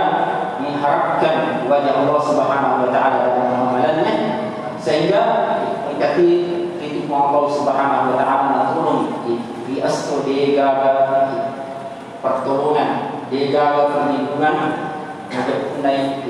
mengharapkan 0.61 1.65
wajah 1.65 2.05
Allah 2.05 2.21
Subhanahu 2.21 2.85
wa 2.85 2.91
taala 2.93 3.17
dalam 3.25 3.49
amalannya 3.57 4.15
sehingga 4.77 5.21
mengikuti 5.89 6.29
titik 6.77 7.09
Allah 7.09 7.49
Subhanahu 7.49 8.13
wa 8.13 8.17
taala 8.21 8.77
turun 8.77 8.99
di 9.25 9.81
pertolongan 9.81 11.00
degaga 13.32 13.84
perlindungan 13.92 14.56
ada 15.32 15.56
naik 15.82 16.24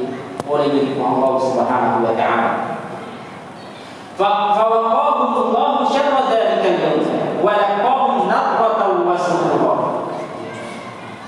oleh 0.45 0.67
diri 0.71 0.97
Allah 1.01 1.31
Subhanahu 1.41 2.05
wa 2.05 2.13
taala 2.15 2.51
فوقاهم 4.15 5.31
الله 5.35 5.73
شر 5.91 6.15
ذلك 6.31 6.63
اليوم 6.63 7.03
ولقاهم 7.43 8.13
نظرة 8.31 8.81
وسرورا 9.03 9.75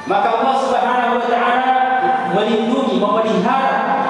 maka 0.07 0.27
Allah 0.39 0.55
Subhanahu 0.55 1.19
wa 1.19 1.27
taala 1.27 1.71
melindungi 2.31 2.95
memelihara 2.95 4.07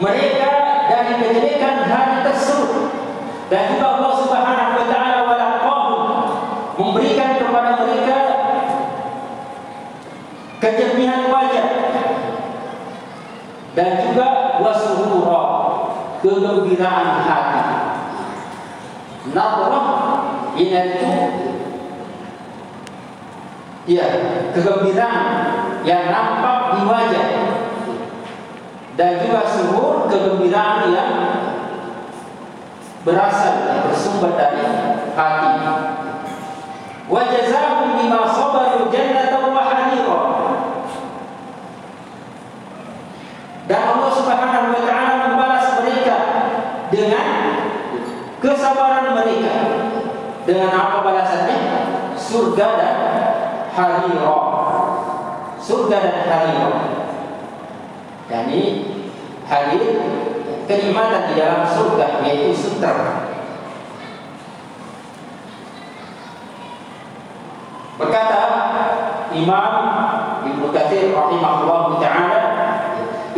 mereka 0.00 0.48
dari 0.88 1.12
kejelekan 1.20 1.84
hari 1.84 2.24
tersebut 2.24 2.88
dan 3.52 3.76
juga 3.76 3.97
kegembiraan 16.19 17.07
hati 17.23 17.63
nadrah 19.31 19.87
itu 20.59 21.11
ya 23.89 24.05
kegembiraan 24.53 25.27
yang 25.87 26.11
nampak 26.11 26.77
di 26.77 26.81
wajah 26.85 27.27
dan 28.99 29.23
juga 29.23 29.47
suhur 29.47 30.11
kegembiraan 30.11 30.91
yang 30.91 31.13
berasal 33.07 33.87
bersumber 33.87 34.35
dari 34.35 34.67
hati. 35.15 35.51
Wa 37.07 37.21
jazaahum 37.25 37.95
bima 37.95 38.27
sabaru 38.27 38.91
jannatan 38.91 39.55
wa 39.55 39.63
harira. 39.65 40.21
Dan 43.71 43.81
Allah 43.85 44.11
Subhanahu 44.13 44.67
wa 44.75 44.81
taala 44.83 45.13
membalas 45.29 45.67
mereka 45.79 46.17
dengan 46.91 47.27
kesabaran 48.39 49.15
mereka. 49.15 49.55
Dengan 50.47 50.71
apa 50.73 51.05
balasannya? 51.05 51.59
Surga 52.17 52.67
dan 52.79 52.97
harira. 53.75 54.37
Surga 55.61 55.97
dan 55.99 56.17
harira. 56.25 56.71
Yani 58.29 58.61
hadir 59.49 59.85
kenikmatan 60.69 61.33
di 61.33 61.33
dalam 61.37 61.65
surga 61.65 62.21
yaitu 62.25 62.53
sutra. 62.53 63.25
Berkata 67.99 68.39
Imam 69.35 69.73
Ibnu 70.45 70.71
Katsir 70.71 71.11
rahimahullah 71.11 71.99
taala, 71.99 72.38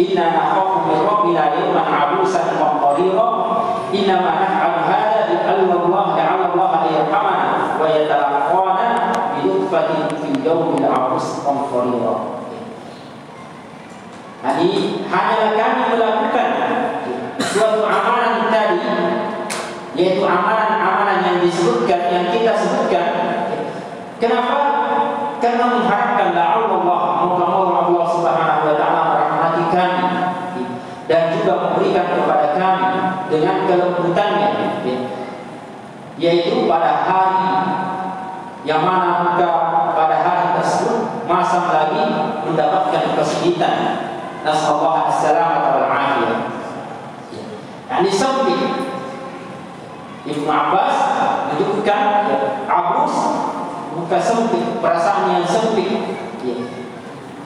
"Inna 0.01 0.33
nakhafu 0.33 0.89
min 0.89 0.97
rabbina 1.05 1.53
yawman 1.53 1.85
'abusan 1.85 2.57
qamtarira, 2.57 3.27
inna 3.93 4.15
ma 4.17 4.33
naf'alu 4.41 4.79
hadha 4.89 5.29
bi 5.29 5.35
anna 5.45 5.75
Allah 5.77 6.05
ta'ala 6.17 6.45
Allah 6.57 6.71
yarhamana 6.89 7.77
wa 7.77 7.85
yatalaqqana 7.85 8.87
bi 9.37 9.45
nutfatin 9.45 10.09
fi 10.17 10.29
yawmil 10.41 10.89
'abus 10.89 11.45
qamtarira." 11.45 12.41
Jadi 14.41 15.05
hanyalah 15.05 15.53
kami 15.53 15.81
melakukan 15.93 16.49
suatu 17.45 17.85
amalan 17.85 18.49
tadi 18.49 18.81
yaitu 19.93 20.25
amalan-amalan 20.25 21.21
yang 21.21 21.37
disebutkan 21.45 22.09
yang 22.09 22.25
kita 22.33 22.57
sebutkan. 22.57 23.05
Kenapa? 24.17 24.57
Karena 25.37 25.65
mengharapkan 25.77 26.33
Allah 26.37 26.69
moga-moga 27.21 27.77
Allah 27.85 28.05
Subhanahu 28.09 28.65
wa 28.65 28.75
taala 28.77 29.01
kami 29.71 30.07
dan 31.09 31.35
juga 31.35 31.53
memberikan 31.71 32.07
kepada 32.13 32.47
kami 32.55 32.91
dengan 33.31 33.57
kelembutannya 33.65 34.51
yaitu 36.19 36.69
pada 36.69 37.07
hari 37.07 37.49
yang 38.61 38.85
mana 38.85 39.25
muka 39.25 39.49
pada 39.97 40.21
hari 40.21 40.45
tersebut 40.61 41.25
masa 41.25 41.65
lagi 41.65 42.03
mendapatkan 42.45 43.17
kesulitan 43.17 43.75
nasallahu 44.45 45.09
alaihi 45.09 45.41
wal 45.41 45.89
afiyah 45.89 46.61
Yani 47.91 48.07
sempit. 48.07 48.61
Ibnu 50.21 50.47
Abbas 50.47 50.95
menyebutkan 51.51 52.29
ya, 52.31 52.37
abus 52.69 53.15
bukan 53.91 54.21
sempit, 54.21 54.79
perasaan 54.79 55.35
yang 55.35 55.43
sempit. 55.43 55.91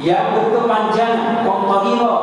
Ya. 0.06 0.22
Yang 0.22 0.38
berkepanjangan, 0.38 1.41
komtohiro, 1.41 2.15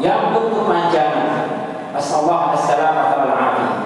yang 0.00 0.32
berkepanjangan. 0.32 1.44
Assalamualaikum 1.92 2.72
warahmatullahi 2.72 3.36
wabarakatuh. 3.36 3.80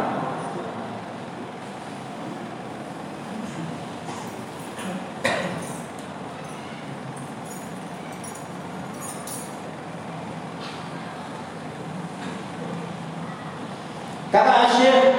Kata 14.30 14.70
Syekh 14.70 15.16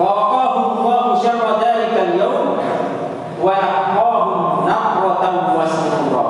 Fawaqahum 0.00 0.80
Allah 0.80 1.12
syarra 1.20 1.60
dhalika 1.60 2.00
al-yawm 2.08 2.56
wa 3.36 3.52
laqahum 3.52 4.64
naqratan 4.64 5.36
wa 5.52 5.64
surura. 5.68 6.24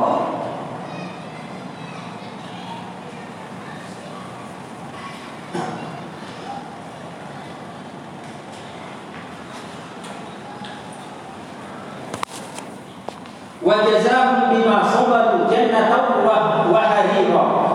Wa 13.62 13.76
jazaahum 13.86 14.50
bima 14.50 14.82
sabaru 14.82 15.46
jannatan 15.46 16.26
wa 16.26 16.82
harira 16.90 17.70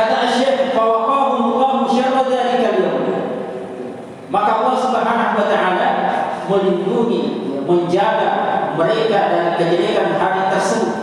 Kata 0.00 0.32
Syekh 0.32 0.72
fawaqahum 0.72 1.60
Allah 1.60 1.84
syarra 1.92 2.22
dzalika 2.24 2.68
al 2.72 2.80
Maka 4.32 4.50
Allah 4.62 4.76
Subhanahu 4.80 5.36
wa 5.36 5.46
taala 5.50 5.88
melindungi 6.80 7.20
menjaga 7.68 8.30
mereka 8.74 9.18
dari 9.28 9.50
kejelekan 9.60 10.16
hari 10.16 10.42
tersebut. 10.48 10.96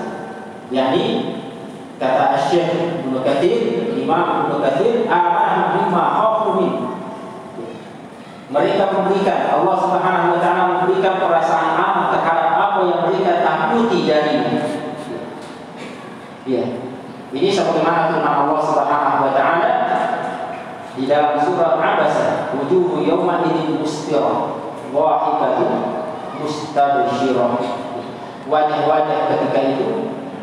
Yani 0.74 1.04
kata 2.02 2.36
Syekh 2.50 3.02
Ibnu 3.06 3.22
Katsir, 3.22 3.94
Imam 3.94 4.50
Ibnu 4.50 4.58
Katsir, 4.60 5.06
amanah 5.08 5.48
mereka 8.48 8.90
memberikan 8.90 9.40
Allah 9.60 9.76
Subhanahu 9.76 10.28
wa 10.34 10.40
taala 10.40 10.62
memberikan 10.80 11.20
perasaan 11.20 11.76
aman 11.76 12.16
terhadap 12.16 12.52
apa 12.56 12.80
yang 12.88 13.00
mereka 13.06 13.32
takuti 13.44 14.08
dari 14.08 14.36
Ya. 16.48 16.63
Ini 17.28 17.52
sebagaimana 17.52 18.08
firman 18.08 18.48
Allah 18.48 18.60
Subhanahu 18.63 19.28
wa 19.28 19.32
taala 19.36 19.72
di 20.96 21.04
dalam 21.12 21.36
surah 21.44 21.76
Abasa, 21.76 22.56
wujuhu 22.56 23.04
yawma 23.04 23.44
idzin 23.52 23.84
mustirah, 23.84 24.57
wahikatun 24.97 25.73
mustabsyirah. 26.41 27.62
Wajah-wajah 28.47 29.19
ketika 29.27 29.60
itu 29.75 29.89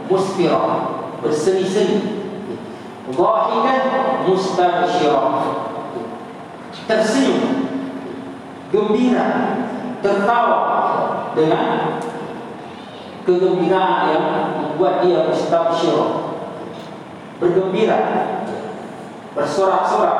mustirah, 0.07 0.93
berseri-seri. 1.25 2.23
Wahikat 3.11 3.83
mustabsyirah. 4.29 5.33
Tersenyum 6.85 7.65
gembira, 8.69 9.29
tertawa 10.05 10.63
dengan 11.33 12.03
kegembiraan 13.25 14.03
yang 14.13 14.27
membuat 14.61 15.01
dia 15.01 15.25
mustabsyir, 15.25 15.97
bergembira, 17.41 18.01
bersorak-sorak. 19.33 20.19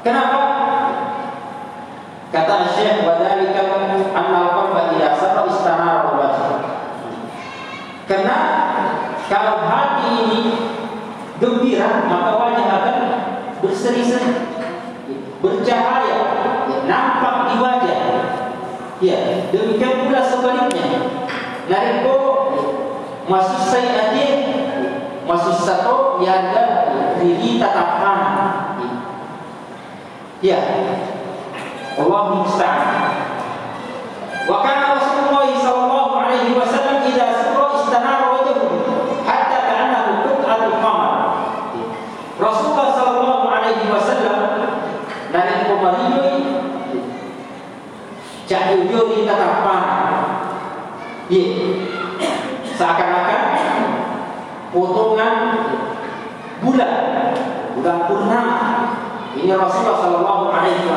Kenapa? 0.00 0.55
Kata 2.26 2.66
Syekh 2.74 3.06
wadhalika 3.06 3.62
anna 4.10 4.50
al-qalba 4.50 4.92
idza 4.98 5.14
sarra 5.14 5.46
istanara 5.46 6.10
wajh. 6.18 6.42
Karena 8.10 8.36
kalau 9.30 9.62
hati 9.66 10.10
ini 10.26 10.40
gembira, 11.38 12.06
maka 12.10 12.32
wajah 12.34 12.66
akan 12.66 12.98
berseri-seri, 13.62 14.46
bercahaya, 15.38 16.18
nampak 16.86 17.50
di 17.50 17.54
wajah. 17.62 17.98
Ya, 18.96 19.46
demikian 19.54 20.08
pula 20.08 20.22
sebaliknya. 20.24 21.06
Nariko 21.66 22.16
masuk 23.26 23.58
saya 23.58 24.14
aja 24.14 24.26
masuk 25.26 25.58
satu 25.58 26.22
ya 26.22 26.54
ada 26.54 26.64
diri 27.18 27.58
tatapan. 27.58 28.18
Ya. 30.38 30.62
Allah 31.96 32.22
musta'an. 32.38 32.88
Wa 34.46 34.62
kana 34.62 35.00
Rasulullah 35.00 35.48
sallallahu 35.58 36.12
alaihi 36.22 36.54
wasallam 36.54 37.02
idza 37.08 37.50
sura 37.50 37.82
istanara 37.82 38.36
wajhuhu 38.36 38.84
hatta 39.26 39.58
ka'annahu 39.64 40.28
qut'atul 40.28 40.76
qamar. 40.78 41.12
Rasulullah 42.36 42.88
sallallahu 42.94 43.46
alaihi 43.48 43.90
wasallam 43.90 44.40
dari 45.34 45.56
Komariyo 45.66 46.24
Cak 48.46 48.78
jujur 49.26 49.34
ni 49.34 49.34
tatapan 49.34 49.82
Ya 51.26 51.42
Seakan-akan 52.76 53.42
Potongan 54.70 55.34
Bulan 56.62 56.94
Bulan 57.76 57.98
purnama. 58.08 58.58
Ini 59.36 59.52
Rasulullah 59.52 59.98
Sallallahu 60.00 60.44
Alaihi 60.54 60.88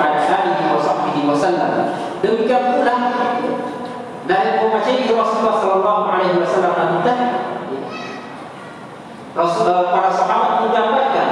Wasallam 1.27 1.75
Demikian 2.19 2.63
pula 2.77 2.95
dari 4.29 4.61
membaca 4.61 4.91
Rasulullah 4.93 5.57
Sallallahu 5.57 6.01
Alaihi 6.05 6.37
Wasallam 6.37 6.73
nanti 6.77 7.13
Rasul 9.33 9.67
para 9.93 10.09
sahabat 10.11 10.67
menggambarkan 10.67 11.29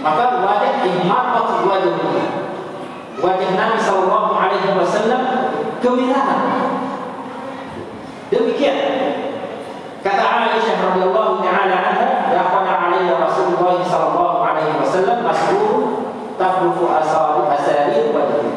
maka 0.00 0.40
wajah 0.40 0.80
ihmarat 0.80 1.48
wajah. 1.60 1.96
Wajah 3.20 3.50
Nabi 3.52 3.78
Sallallahu 3.84 4.32
Alaihi 4.32 4.72
Wasallam 4.72 5.49
kemerahan 5.80 6.40
demikian. 8.30 8.78
Kata 10.00 10.48
Aisyah 10.48 10.76
radhiyallahu 10.80 11.44
taala 11.44 11.76
anha 11.76 12.32
dakhala 12.32 12.72
alayya 12.88 13.20
Rasulullah 13.20 13.84
sallallahu 13.84 14.38
alaihi 14.40 14.80
wasallam 14.80 15.28
masrur 15.28 15.76
tabruku 16.40 16.88
asari 16.88 17.42
asari 17.52 18.08
wajhi. 18.08 18.48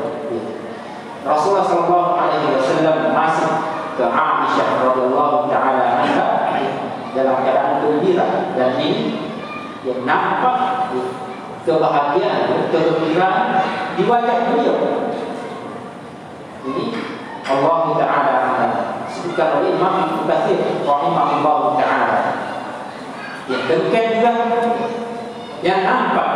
Rasulullah 1.23 1.63
Shallallahu 1.63 2.19
Alaihi 2.19 2.51
Wasallam 2.51 3.15
masih 3.15 3.51
ke 3.95 4.03
Aisyah 4.03 4.67
radhiyallahu 4.83 5.47
taala 5.47 6.03
anha 6.03 6.27
dalam 7.15 7.35
keadaan 7.47 7.79
gembira 7.79 8.27
dan 8.59 8.75
ini 8.75 9.15
yang 9.87 10.03
nampak 10.03 10.91
kebahagiaan, 11.63 12.67
kegembiraan 12.71 13.63
di 13.95 14.03
wajah 14.03 14.37
beliau. 14.51 14.79
Ini 16.63 17.02
Allah 17.43 17.79
Taala 17.99 18.43
sebutkan 19.13 19.61
oleh 19.61 19.75
Imam 19.75 20.27
Katsir 20.27 20.59
rahimahullah 20.83 21.59
taala. 21.79 22.19
Yang 23.47 23.63
demikian 23.67 24.05
juga 24.19 24.31
yang 25.63 25.79
nampak 25.83 26.29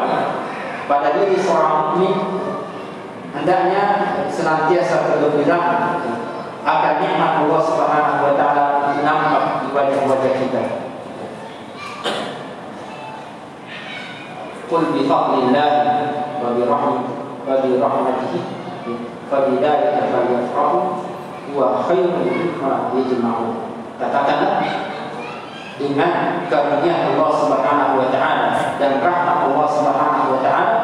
pada 0.88 1.08
diri 1.20 1.36
seorang 1.40 1.76
mukmin 1.96 2.16
hendaknya 3.36 3.84
senantiasa 4.32 5.08
bergembira 5.08 5.60
agar 6.68 6.94
nikmat 7.00 7.44
Allah 7.44 7.62
Subhanahu 7.64 8.24
wa 8.28 8.34
taala 8.36 8.66
nampak 9.04 9.44
di 9.64 9.68
wajah-wajah 9.72 10.34
kita. 10.36 10.64
Qul 14.68 14.84
bi 14.92 15.08
fadlillah 15.08 15.72
wa 16.44 16.50
bi 16.52 16.62
rahmatihi 16.68 17.16
wa 17.48 17.56
bi 17.64 18.94
fa 19.28 19.38
bidzalika 19.48 19.97
falyafrahu 20.18 20.80
huwa 21.54 21.86
khairun 21.86 22.26
mimma 22.26 22.90
yajma'un. 22.98 23.54
Katakanlah 24.02 24.66
dengan 25.78 26.42
karunia 26.50 27.14
Allah 27.14 27.30
Subhanahu 27.38 27.94
wa 28.02 28.08
taala 28.10 28.78
dan 28.82 28.98
rahmat 28.98 29.38
Allah 29.46 29.68
Subhanahu 29.70 30.28
wa 30.34 30.40
taala 30.42 30.76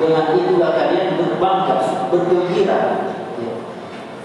dengan 0.00 0.34
itulah 0.34 0.74
kalian 0.74 1.14
berbangga, 1.14 1.76
bergembira. 2.10 2.78
Ya. 3.38 3.54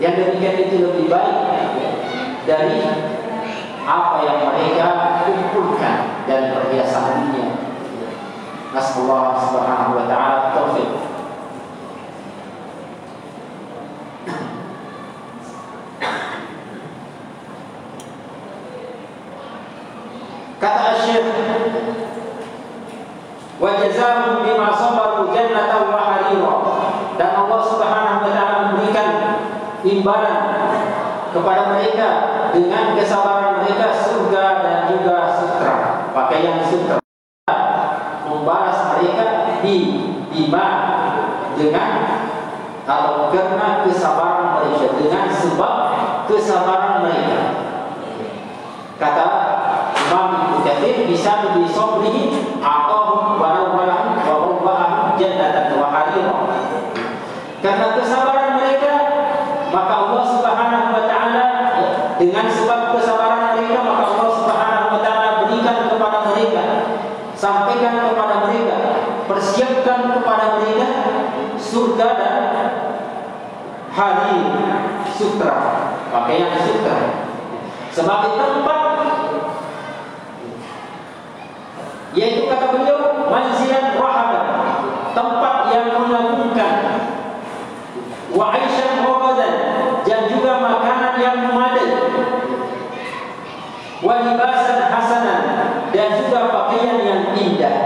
Yang 0.02 0.14
demikian 0.18 0.56
itu 0.66 0.76
lebih 0.82 1.06
baik 1.12 1.38
ya, 1.78 1.92
dari 2.50 2.82
apa 3.86 4.18
yang 4.26 4.40
mereka 4.50 4.88
kumpulkan 5.30 6.26
dan 6.26 6.42
perhiasan 6.58 7.30
dunia. 7.30 7.54
Ya. 8.02 8.10
Nasallahu 8.74 9.38
subhanahu 9.40 10.00
wa 10.00 10.06
ta'ala 10.10 10.56
taufiq. 10.58 11.16
Kata 20.66 20.98
Syekh 20.98 21.30
wa 23.56 23.72
jazaahum 23.80 24.44
bima 24.44 24.74
sabaru 24.74 25.32
jannatan 25.32 25.88
wa 25.88 26.00
harira 26.10 26.56
dan 27.16 27.32
Allah 27.40 27.62
Subhanahu 27.64 28.26
wa 28.26 28.32
taala 28.34 28.56
memberikan 28.74 29.10
imbalan 29.86 30.38
kepada 31.36 31.76
mereka 31.76 32.08
dengan 32.56 32.96
kesabaran 32.96 33.60
mereka 33.60 33.92
surga 33.92 34.46
dan 34.64 34.78
juga 34.88 35.36
sutra. 35.36 35.76
Pakaian 36.16 36.64
sutra. 36.64 36.96
Membalas 38.24 38.96
mereka 38.96 39.60
di 39.60 39.76
bima 40.32 40.68
dengan 41.60 41.92
atau 42.86 43.34
karena 43.34 43.84
kesabaran 43.84 44.62
mereka 44.62 44.96
dengan 44.96 45.26
sebab 45.28 45.76
kesabaran 46.32 47.04
mereka. 47.04 47.40
Kata 48.96 49.28
Imam 50.08 50.56
Ibnu 50.64 51.04
bisa 51.12 51.44
lebih 51.44 51.68
sobrihi 51.68 52.56
atau 52.64 53.36
walau-walau 53.36 54.64
wa 54.64 54.78
jannatan 55.20 55.76
wa 55.76 55.92
harira. 55.92 56.38
Karena 57.60 57.88
kesabaran 57.98 58.62
mereka 58.62 58.94
maka 59.76 59.94
Allah 60.08 60.24
Subhanahu 60.30 60.88
wa 60.96 61.04
taala 61.10 61.46
dengan 62.16 62.46
sebab 62.48 62.96
kesabaran 62.96 63.58
mereka 63.58 63.84
maka 63.84 64.04
Allah 64.14 64.30
Subhanahu 64.40 64.94
wa 64.96 65.02
taala 65.04 65.30
berikan 65.44 65.78
kepada 65.92 66.20
mereka 66.32 66.64
sampaikan 67.36 67.94
kepada 68.08 68.36
mereka 68.48 68.76
persiapkan 69.28 70.00
kepada 70.16 70.46
mereka 70.62 70.88
surga 71.60 72.08
dan 72.16 72.36
hari 73.96 74.44
sutra. 75.16 75.56
Pakaian 76.12 76.52
sutra. 76.60 76.98
Sebagai 77.96 78.36
tempat 78.36 78.84
yaitu 82.16 82.48
kata 82.48 82.72
beliau 82.72 83.28
manzilan 83.28 84.00
rahaban 84.00 84.48
tempat 85.12 85.56
yang 85.76 85.88
mengagumkan 86.00 86.76
wa 88.32 88.56
aisyan 88.56 89.04
rabadan 89.04 89.54
dan 90.08 90.32
juga 90.32 90.64
makanan 90.64 91.14
yang 91.20 91.38
memadai 91.44 91.92
wa 94.00 94.16
libasan 94.24 94.80
hasanan 94.88 95.44
dan 95.92 96.10
juga 96.24 96.40
pakaian 96.56 97.04
yang 97.04 97.22
indah 97.36 97.78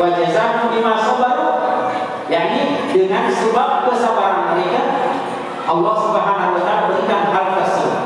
wa 0.00 0.08
jazakum 0.16 0.72
bima 0.72 0.96
sabaru 0.96 1.52
yakni 2.32 2.88
dengan 2.96 3.28
sebab 3.28 3.92
kesabaran 3.92 4.56
mereka 4.56 4.82
Allah 5.68 5.94
Subhanahu 6.00 6.56
wa 6.56 6.62
taala 6.64 6.88
berikan 6.88 7.22
hal 7.28 7.46
tersebut 7.60 8.00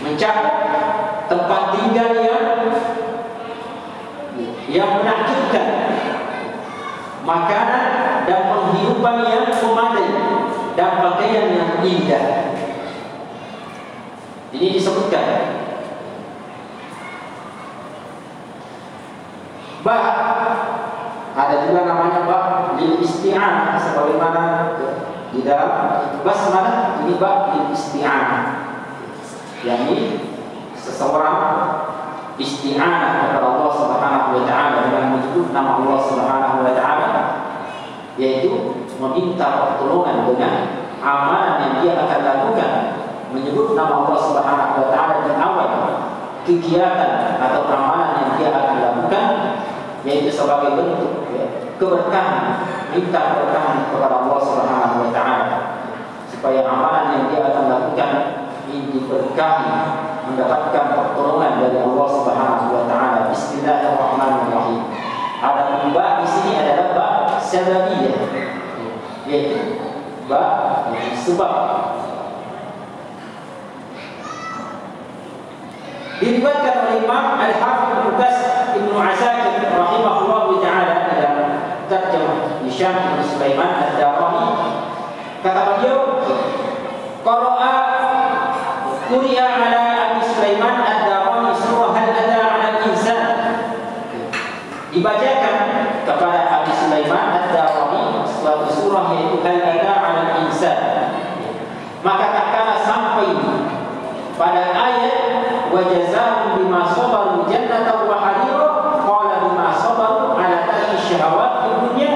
mencakup 0.00 0.56
tempat 1.28 1.62
tinggal 1.76 2.10
yang 2.16 2.48
yang 4.68 5.00
menakjubkan 5.00 5.66
makanan 7.28 7.84
dan 8.24 8.40
penghidupan 8.48 9.16
yang 9.28 9.52
memadai 9.52 10.08
dan 10.72 10.90
pakaian 11.04 11.46
yang 11.52 11.72
indah. 11.84 12.26
Ini 14.48 14.66
disebutkan. 14.80 15.26
Bah 19.84 20.04
ada 21.38 21.54
juga 21.70 21.86
namanya 21.86 22.26
bah 22.26 22.44
lil 22.74 22.98
isti'anah 22.98 23.78
sebagaimana 23.78 24.74
di 25.30 25.46
dalam 25.46 25.70
basmalah 26.26 26.98
ini 27.04 27.14
bah 27.14 27.54
lil 27.54 27.70
isti'anah 27.70 28.42
yakni 29.62 30.18
seseorang 30.74 31.38
isti'anah 32.38 33.30
kepada 33.30 33.46
Allah 33.54 33.70
Subhanahu 33.70 34.28
wa 34.34 34.42
taala 34.46 34.90
dengan 34.90 35.04
menyebut 35.14 35.54
nama 35.54 35.78
Allah 35.78 36.00
Subhanahu 36.02 36.66
wa 36.66 36.72
taala 36.74 36.97
meminta 38.98 39.46
pertolongan 39.64 40.26
dengan 40.26 40.54
amalan 40.98 41.54
yang 41.62 41.72
dia 41.80 41.92
akan 42.02 42.20
lakukan 42.26 42.72
menyebut 43.30 43.78
nama 43.78 44.04
Allah 44.04 44.18
Subhanahu 44.18 44.74
wa 44.82 44.88
taala 44.90 45.14
di 45.22 45.32
awal 45.38 45.72
kegiatan 46.42 47.38
atau 47.38 47.62
amalan 47.70 48.10
yang 48.18 48.30
dia 48.36 48.48
akan 48.50 48.76
lakukan 48.82 49.24
yaitu 50.02 50.30
sebagai 50.30 50.74
bentuk 50.74 51.30
ya, 51.34 51.46
keberkahan 51.78 52.66
minta 52.90 53.20
keberkahan 53.34 53.76
kepada 53.92 54.14
Allah 54.26 54.38
Subhanahu 54.42 54.96
wa 55.06 55.10
taala 55.14 55.56
supaya 56.26 56.60
amalan 56.66 57.04
yang 57.14 57.24
dia 57.30 57.40
akan 57.54 57.64
lakukan 57.70 58.12
ini 58.68 58.92
diberkahi 58.92 59.72
mendapatkan 60.28 60.84
pertolongan 60.92 61.64
dari 61.64 61.78
Allah 61.80 62.06
Subhanahu 62.12 62.68
wa 62.68 62.84
taala. 62.84 63.32
Bismillahirrahmanirrahim. 63.32 64.80
Ada 65.38 65.88
ba 65.94 66.06
di 66.20 66.26
sini 66.28 66.52
adalah 66.60 66.88
ba 66.92 67.06
sababiyah. 67.40 68.18
Yaitu 69.28 69.60
ba 70.24 70.40
sebab. 71.12 71.52
Diriwayatkan 76.18 76.74
oleh 76.82 76.96
Imam 77.06 77.24
Al-Hafidh 77.38 78.10
Ibnu 78.10 78.10
Ibnu 78.74 78.94
Asakir 78.98 79.70
rahimahullah 79.70 80.44
taala 80.64 80.96
dalam 81.14 81.48
terjemah 81.86 82.58
Hisham 82.66 82.94
bin 82.96 83.22
Sulaiman 83.22 83.70
Ad-Darani 83.86 84.48
kata 85.38 85.78
beliau 85.78 86.26
qara'a 87.22 87.74
quri'a 89.06 89.46
ala 89.46 89.77
wa 105.78 105.86
jazaa'um 105.86 106.58
bima 106.58 106.82
sabaru 106.90 107.46
jannatan 107.46 108.10
wa 108.10 108.18
harira 108.18 108.98
qala 109.06 109.34
bima 109.46 109.70
sabaru 109.70 110.34
ala 110.34 110.66
tarki 110.66 110.98
syahawat 110.98 111.52
di 111.62 111.70
dunia 111.86 112.12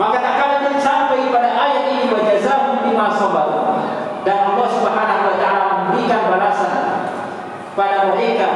maka 0.00 0.16
tak 0.24 0.34
kala 0.40 0.72
sampai 0.80 1.28
pada 1.28 1.52
ayat 1.52 1.84
ini 1.92 2.08
wa 2.08 2.24
jazaa'um 2.24 2.80
bima 2.88 3.12
sabaru. 3.12 3.60
Dan 4.24 4.52
Allah 4.52 4.68
Subhanahu 4.72 5.28
wa 5.28 5.36
taala 5.36 5.64
memberikan 5.84 6.20
balasan 6.32 6.72
pada 7.76 8.12
mereka 8.12 8.48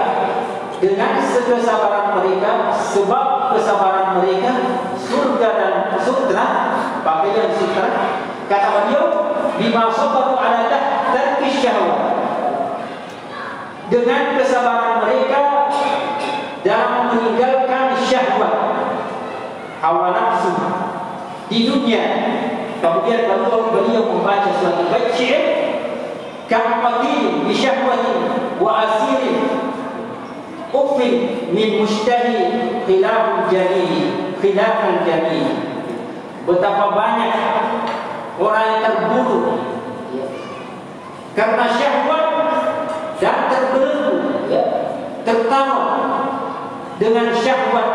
dengan 0.81 1.21
kesabaran 1.21 2.21
mereka 2.21 2.73
sebab 2.77 3.57
kesabaran 3.57 4.21
mereka 4.21 4.53
surga 4.97 5.49
dan 5.57 5.73
sutra 6.01 6.45
pakaian 7.05 7.49
sutra 7.57 7.89
kata 8.49 8.69
beliau 8.73 9.05
bima 9.57 9.89
sabaru 9.93 10.37
ala 10.37 10.69
tarki 11.13 11.49
syahwat 11.49 12.15
dengan 13.93 14.41
kesabaran 14.41 15.05
mereka 15.05 15.69
dalam 16.65 17.13
meninggalkan 17.13 17.93
syahwat 18.01 18.55
hawa 19.85 20.17
nafsu 20.17 20.53
di 21.53 21.69
dunia. 21.69 22.05
Kemudian 22.81 23.29
beliau 23.29 23.73
beliau 23.73 24.03
membaca 24.13 24.53
suatu 24.61 24.93
bait 24.93 25.13
syair 25.17 25.45
ka'matin 26.49 27.49
bi 27.49 27.53
syahwatin 27.57 28.19
wa 28.61 28.85
asirin 28.85 29.41
ufin 30.69 31.13
min 31.57 31.81
mushtahi 31.81 32.53
khilafun 32.85 33.49
jamil 33.49 33.93
khilafan 34.45 35.07
jamil 35.09 35.49
betapa 36.45 36.93
banyak 36.93 37.33
orang 38.37 38.65
yang 38.69 38.81
terburu 38.85 39.41
karena 41.33 41.65
syahwat 41.73 42.25
dan 43.23 43.49
terbelenggu 43.49 44.53
ya, 44.53 44.63
tertawa 45.25 45.87
dengan 47.01 47.33
syahwat 47.33 47.89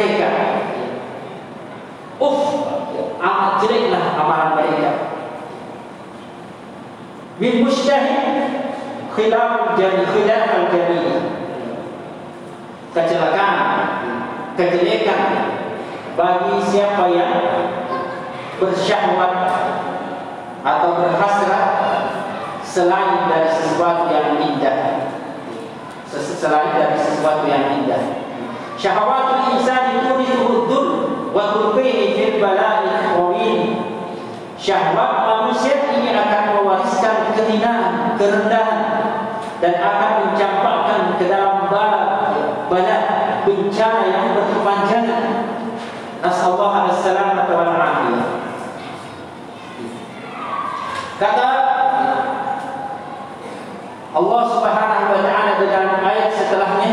mereka. 0.00 0.30
Uf, 2.20 2.40
amat 3.20 3.52
jeleklah 3.60 4.04
amalan 4.16 4.50
mereka. 4.56 4.90
Min 7.40 7.64
mustahil 7.64 8.24
khilaf 9.12 9.76
jadi 9.76 10.04
khilaf 10.08 10.44
al 10.56 10.66
Kecelakaan, 12.90 13.60
kejelekan 14.58 15.22
bagi 16.18 16.58
siapa 16.68 17.06
yang 17.14 17.32
bersyahwat 18.58 19.34
atau 20.66 20.90
berhasrat 20.98 21.66
selain 22.66 23.30
dari 23.30 23.48
sesuatu 23.48 24.10
yang 24.10 24.42
indah 24.42 25.06
selain 26.10 26.74
dari 26.76 26.98
sesuatu 26.98 27.46
yang 27.46 27.78
indah 27.80 28.19
syahawatul 28.80 29.52
insan 29.52 30.08
turithu 30.08 30.64
dhul 30.64 30.88
wa 31.36 31.52
turbihi 31.52 32.16
fil 32.16 32.34
bala'i 32.40 33.12
qawin 33.12 33.60
syahwat 34.56 35.28
manusia 35.28 35.84
ini 35.92 36.16
akan 36.16 36.56
mewariskan 36.56 37.36
kehinaan 37.36 38.16
kerendahan 38.16 38.80
dan 39.60 39.74
akan 39.76 40.10
mencampakkan 40.32 41.00
ke 41.20 41.28
dalam 41.28 41.68
bala 41.68 42.32
bala 42.72 42.98
bencana 43.44 44.04
yang 44.08 44.32
berkepanjangan. 44.32 45.24
Nasallahu 46.24 46.72
alaihi 46.72 46.96
wasallam 46.96 47.28
wa 47.36 47.64
kata 51.20 51.48
Allah 54.10 54.42
Subhanahu 54.48 55.12
wa 55.12 55.20
taala 55.20 55.52
dalam 55.68 56.00
ayat 56.00 56.32
setelahnya 56.32 56.92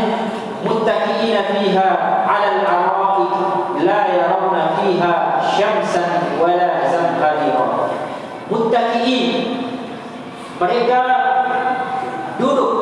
muttaqiina 0.64 1.54
fiha 1.54 1.88
'ala 2.26 2.48
al-ara'ik 2.62 3.34
la 3.82 4.00
yarawna 4.10 4.78
fiha 4.78 5.12
syamsan 5.44 6.38
wala 6.40 6.86
zamharira 6.88 7.66
muttaqiin 8.50 9.30
mereka 10.58 11.00
duduk 12.38 12.72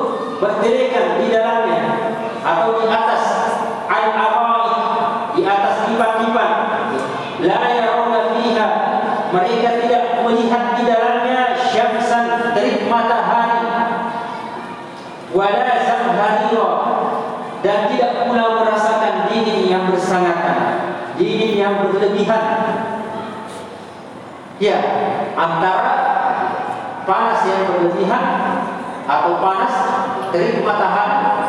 berdirikan 0.41 1.21
di 1.21 1.33
dalamnya 1.33 1.81
atau 2.41 2.81
di 2.81 2.87
atas 2.89 3.25
al-ara'ik 3.89 4.87
di 5.37 5.43
atas 5.45 5.85
kipas-kipas. 5.85 6.53
La 7.45 7.61
yarawna 7.69 8.21
fiha. 8.33 8.69
Mereka 9.27 9.71
tidak 9.85 10.05
melihat 10.25 10.81
di 10.81 10.83
dalamnya 10.89 11.61
syamsan 11.61 12.57
terik 12.57 12.89
matahari. 12.89 13.69
Wala 15.37 15.69
zamharira 15.85 16.73
dan 17.61 17.93
tidak 17.93 18.25
pula 18.25 18.65
merasakan 18.65 19.29
dingin 19.29 19.69
yang 19.69 19.85
bersangatan 19.93 20.59
dingin 21.21 21.56
yang 21.67 21.75
berlebihan. 21.83 22.45
Ya 24.57 24.79
antara 25.37 25.93
panas 27.05 27.45
yang 27.45 27.69
berlebihan 27.69 28.25
atau 29.05 29.37
panas 29.43 29.75
terik 30.33 30.65
matahari 30.65 31.45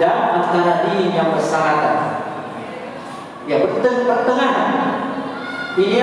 dan 0.00 0.42
antara 0.42 0.88
dingin 0.88 1.12
yang 1.14 1.30
bersangatan. 1.36 2.24
Ya 3.46 3.62
pertengahan. 3.62 4.70
Ini 5.78 6.02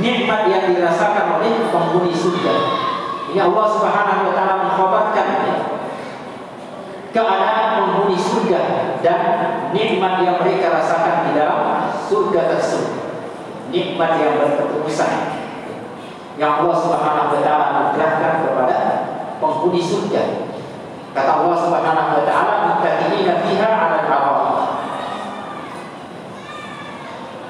nikmat 0.00 0.48
yang 0.48 0.64
dirasakan 0.72 1.36
oleh 1.36 1.68
penghuni 1.68 2.14
surga. 2.14 2.54
Ini 3.28 3.40
Allah 3.44 3.66
Subhanahu 3.76 4.20
wa 4.24 4.32
taala 4.32 4.54
mengkhabarkan 4.64 5.28
keadaan 7.12 7.66
penghuni 7.76 8.16
surga 8.16 8.62
dan 9.04 9.20
nikmat 9.76 10.24
yang 10.24 10.40
mereka 10.40 10.72
rasakan 10.72 11.28
di 11.28 11.30
dalam 11.36 11.77
surga 12.08 12.40
tersebut. 12.56 12.96
Nikmat 13.68 14.16
yang 14.16 14.40
berketerusan 14.40 15.38
yang 16.38 16.62
Allah 16.62 16.76
Subhanahu 16.78 17.34
wa 17.34 17.40
taala 17.42 17.64
anugerahkan 17.74 18.46
kepada 18.46 18.78
penghuni 19.42 19.82
surga. 19.82 20.22
Kata 21.12 21.42
Allah 21.42 21.56
Subhanahu 21.66 22.10
wa 22.14 22.24
taala, 22.24 22.54
"Muttaqina 22.72 23.42
fiha 23.42 23.70
'ala 23.74 23.98
al 24.06 24.26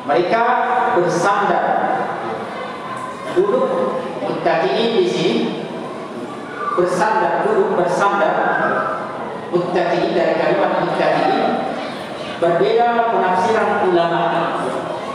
Mereka 0.08 0.42
bersandar. 0.96 1.64
Duduk 3.36 3.68
muttaqin 4.24 5.04
di 5.04 5.04
sini. 5.04 5.36
Bersandar 6.72 7.44
duduk 7.44 7.76
bersandar. 7.76 8.34
Muttaqin 9.52 10.16
dari 10.16 10.34
kalimat 10.40 10.80
muttaqin 10.80 11.32
berbeda 12.38 12.88
penafsiran 13.10 13.70
ulama. 13.90 14.22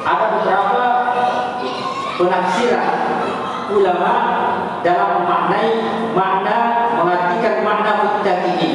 Ada 0.04 0.26
beberapa 0.36 0.84
penafsiran 2.20 2.96
ulama 3.72 4.14
dalam 4.84 5.10
memaknai 5.24 5.70
makna 6.12 6.58
mengartikan 7.00 7.64
makna 7.64 7.92
muttaqin 8.04 8.74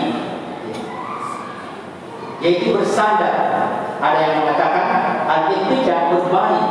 yaitu 2.40 2.72
bersandar. 2.72 3.36
Ada 3.98 4.18
yang 4.22 4.34
mengatakan 4.46 4.86
al-ittija 5.26 6.14
berbaring 6.14 6.70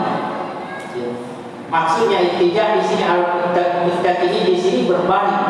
maksudnya 1.67 2.23
ittija 2.23 2.79
di 2.79 2.81
sini 2.87 3.03
al-muttaqin 3.03 4.31
di 4.47 4.55
sini 4.55 4.81
berbaring 4.87 5.43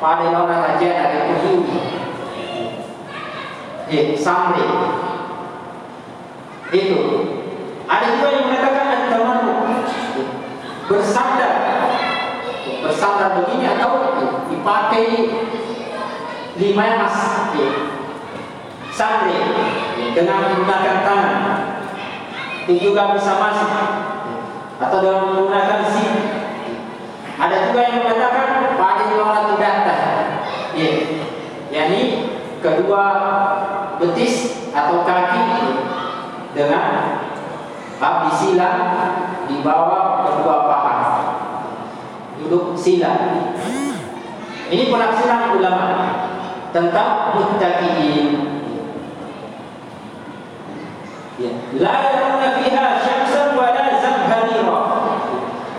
pada 0.00 0.24
orang 0.34 0.60
raja 0.72 0.88
dari 0.88 1.18
Kuhiu 1.30 1.62
eh, 3.92 4.16
Samri 4.16 4.64
itu. 6.72 7.00
Ada 7.84 8.06
juga 8.16 8.28
yang 8.32 8.44
mengatakan 8.48 8.86
al-tamannu 8.88 9.54
bersandar. 10.88 11.52
Bersandar 12.82 13.28
begini 13.44 13.66
atau 13.76 13.90
dipakai 14.48 15.06
lima 16.56 16.86
mas. 17.04 17.18
Samri 18.92 19.36
dengan 20.16 20.36
menggunakan 20.48 20.96
tangan. 21.04 21.40
Itu 22.64 22.92
juga 22.92 23.12
bisa 23.16 23.36
masuk. 23.36 23.72
Atau 24.80 24.98
dengan 25.04 25.22
menggunakan 25.28 25.80
sim. 25.92 26.12
Ada 27.36 27.68
juga 27.68 27.80
yang 27.84 27.96
mengatakan 28.04 28.48
pada 28.76 29.04
orang 29.12 29.56
data. 29.60 29.96
Ya. 30.72 30.92
yakni 31.68 32.32
kedua 32.64 33.04
betis 34.02 34.66
atau 34.74 35.06
kaki 35.06 35.46
dengan 36.58 36.84
bab 38.02 38.26
disilang 38.28 38.92
bawah 39.62 40.26
kedua 40.26 40.56
paha. 40.66 40.98
Duduk 42.42 42.74
sila. 42.74 43.46
Ini 44.72 44.88
penafsiran 44.90 45.54
ulama 45.60 45.88
tentang 46.74 47.38
muttaqin. 47.38 48.50
Ya. 51.38 51.52
La 51.78 51.94
yarawna 52.00 52.48
fiha 52.58 52.86
syamsan 53.04 53.54
wa 53.54 53.68
la 53.70 53.86
zamharira. 54.00 54.80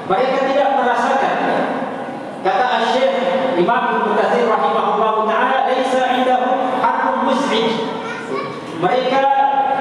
Mereka 0.03 0.39
tidak 0.51 0.69
merasakan 0.78 1.36
kata 2.43 2.67
Syekh 2.91 3.15
Imam 3.57 3.84
Ibnu 3.97 4.22
Mereka 8.84 9.23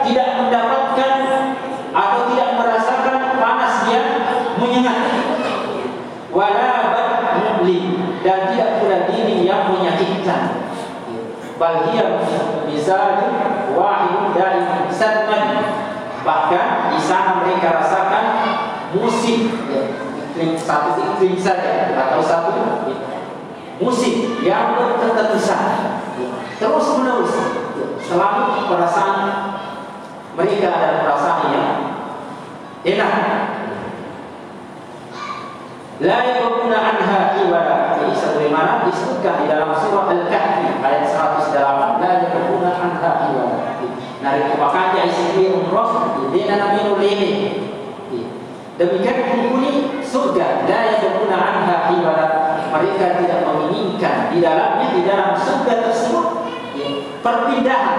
tidak 0.06 0.28
mendapatkan 0.38 1.14
atau 1.90 2.20
tidak 2.30 2.50
merasakan 2.54 3.18
panas 3.42 3.74
yang 3.90 4.08
menyengat. 4.62 4.98
Wala 6.30 6.70
bad 6.94 7.10
dan 8.22 8.38
tidak 8.54 8.70
pula 8.78 8.98
diri 9.10 9.42
yang 9.42 9.74
menyakitkan. 9.74 10.70
Bal 11.58 11.90
mizaj 12.70 13.18
wahid 13.74 14.38
dari 14.38 14.62
sadman. 14.94 15.46
Bahkan 16.22 16.94
di 16.94 17.00
sana 17.02 17.42
mereka 17.42 17.82
rasakan 17.82 18.26
musik 18.94 19.50
iklim 20.32 20.54
satu 20.54 20.94
iklim 20.94 21.34
saja 21.34 21.90
atau 21.92 22.22
satu 22.22 22.50
musik 23.82 24.38
yang 24.46 24.78
bertetesan 24.78 25.98
terus 26.62 26.86
menerus 26.96 27.61
selalu 28.02 28.66
perasaan 28.66 29.18
mereka 30.32 30.68
ada 30.72 30.88
perasaan 31.04 31.46
yang 31.52 31.70
enak. 32.82 33.14
La 36.02 36.18
yakuna 36.26 36.78
anha 36.82 37.38
iwala 37.38 37.94
jadi 37.94 38.10
sebagaimana 38.10 38.90
disebutkan 38.90 39.44
di 39.44 39.46
dalam 39.46 39.70
surah 39.70 40.10
Al-Kahfi 40.10 40.82
ayat 40.82 41.06
108 41.06 42.02
la 42.02 42.12
yakuna 42.26 42.70
anha 42.74 43.10
iwala 43.30 43.78
Nari 44.22 44.50
kumakaja 44.50 45.06
isi 45.06 45.46
umroh 45.46 46.18
Dina 46.34 46.58
nabi 46.58 46.90
nulini 46.90 47.30
Demikian 48.78 49.18
penghuni 49.30 50.02
surga. 50.02 50.66
La 50.66 50.80
yakuna 50.90 51.38
anha 51.38 51.76
iwala 51.94 52.26
Mereka 52.66 53.22
tidak 53.22 53.46
menginginkan 53.46 54.34
Di 54.34 54.42
dalamnya, 54.42 54.86
di 54.90 55.06
dalam 55.06 55.38
surga 55.38 55.86
tersebut 55.86 56.41
Perpindahan. 57.22 57.98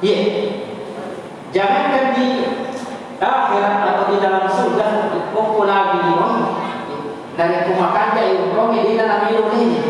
Ya 0.00 0.16
Jangankan 1.54 2.06
di 2.18 2.28
akhirat 3.20 3.76
atau 3.84 4.04
di 4.10 4.16
dalam 4.18 4.44
surga 4.48 4.86
Kumpul 5.30 5.68
lagi 5.68 6.02
di 6.02 6.12
Dari 7.36 7.56
kumakaja 7.68 8.22
umroh 8.42 8.72
Dina 8.72 9.04
nabi 9.06 9.38
nulini 9.38 9.80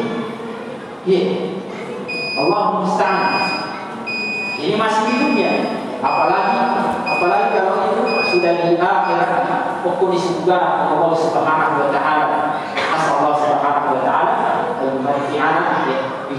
Ya 1.06 1.22
Allah 2.34 2.82
musta'an. 2.82 3.46
Ini 4.58 4.74
masih 4.74 5.02
di 5.06 5.14
dunia 5.20 5.52
apalagi 6.04 6.58
apalagi 7.06 7.46
kalau 7.54 7.74
itu 7.92 8.02
sudah 8.34 8.52
di 8.58 8.76
akhirat 8.76 9.30
pokok 9.84 10.08
di 10.10 10.18
surga 10.18 10.88
Allah 10.90 11.12
Subhanahu 11.14 11.74
wa 11.84 11.88
taala. 11.92 12.58
Asal 12.74 13.22
Allah 13.22 13.34
Subhanahu 13.38 13.88
wa 13.94 14.00
taala 14.02 14.23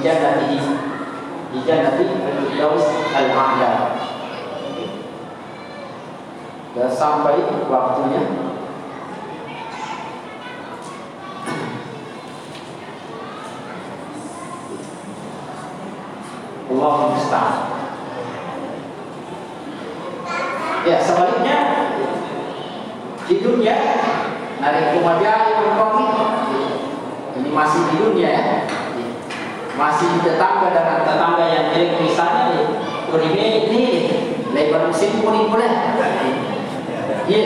bi 0.05 0.13
jannatihi 0.13 0.69
bi 1.49 1.59
jannati 1.65 2.05
al-firdaus 2.05 2.85
al-a'la. 3.09 3.73
Dan 6.77 6.89
sampai 6.93 7.41
waktunya 7.65 8.21
Allah 16.69 16.93
musta'an. 17.09 17.57
Ya 20.85 21.01
sebaliknya 21.01 21.57
di 23.25 23.41
dunia 23.41 23.73
kumajai 25.01 25.49
berkomi 25.65 26.07
ini 27.41 27.49
masih 27.49 27.81
di 27.89 27.95
dunia 27.97 28.29
ya 28.29 28.84
masih 29.75 30.07
tetangga 30.23 30.71
dengan 30.71 31.03
tetangga 31.03 31.45
yang 31.51 31.65
jelek 31.75 31.99
misalnya 31.99 32.43
nih 32.55 32.65
kurime 33.11 33.45
ini 33.67 33.83
lebar 34.55 34.87
musim 34.87 35.19
kuning 35.19 35.51
boleh 35.51 35.71
ya 37.27 37.41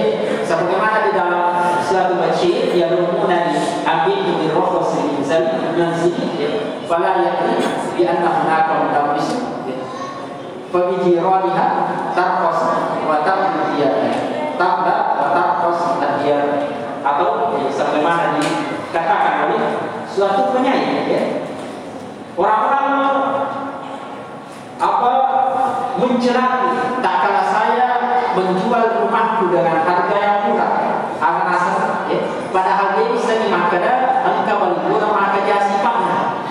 sebagaimana 0.46 1.10
di 1.10 1.12
dalam 1.18 1.46
suatu 1.82 2.22
masjid 2.22 2.70
yang 2.78 2.94
rumuna 2.94 3.50
di 3.50 3.58
ambil 3.82 4.18
di 4.38 4.48
rokok 4.54 4.84
selinzal 4.94 5.74
nanti 5.74 6.12
ya. 6.38 6.50
Fala 6.90 7.22
yakni 7.22 7.62
bi 7.94 8.02
anna 8.10 8.30
hunaka 8.42 8.74
mudawis 8.90 9.30
Pemijironiha 10.70 11.68
tarkos 12.18 12.60
wa 13.06 13.18
tarkiyah 13.22 13.94
Tabda 14.58 14.96
wa 15.18 15.28
tarkos 15.34 16.02
adiyah 16.02 16.66
Atau 17.06 17.58
ya, 17.58 17.70
sebagaimana 17.70 18.42
dikatakan 18.42 19.50
oleh 19.50 19.62
suatu 20.10 20.50
penyanyi 20.50 21.14
ya. 21.14 21.22
Orang-orang 22.40 22.88
apa 24.80 25.12
mencela 26.00 26.48
tak 27.04 27.16
kala 27.20 27.44
saya 27.44 27.88
menjual 28.32 29.04
rumahku 29.04 29.52
dengan 29.52 29.84
harga 29.84 30.16
yang 30.16 30.40
murah. 30.48 30.72
Anak 31.20 31.60
ya. 32.08 32.20
Padahal 32.56 32.96
dia 32.96 33.12
bisa 33.12 33.44
dimakan 33.44 33.84
Angka 34.24 34.54
balik 34.56 34.88
maka 34.88 35.40
jasi 35.44 35.84
pangna 35.84 36.48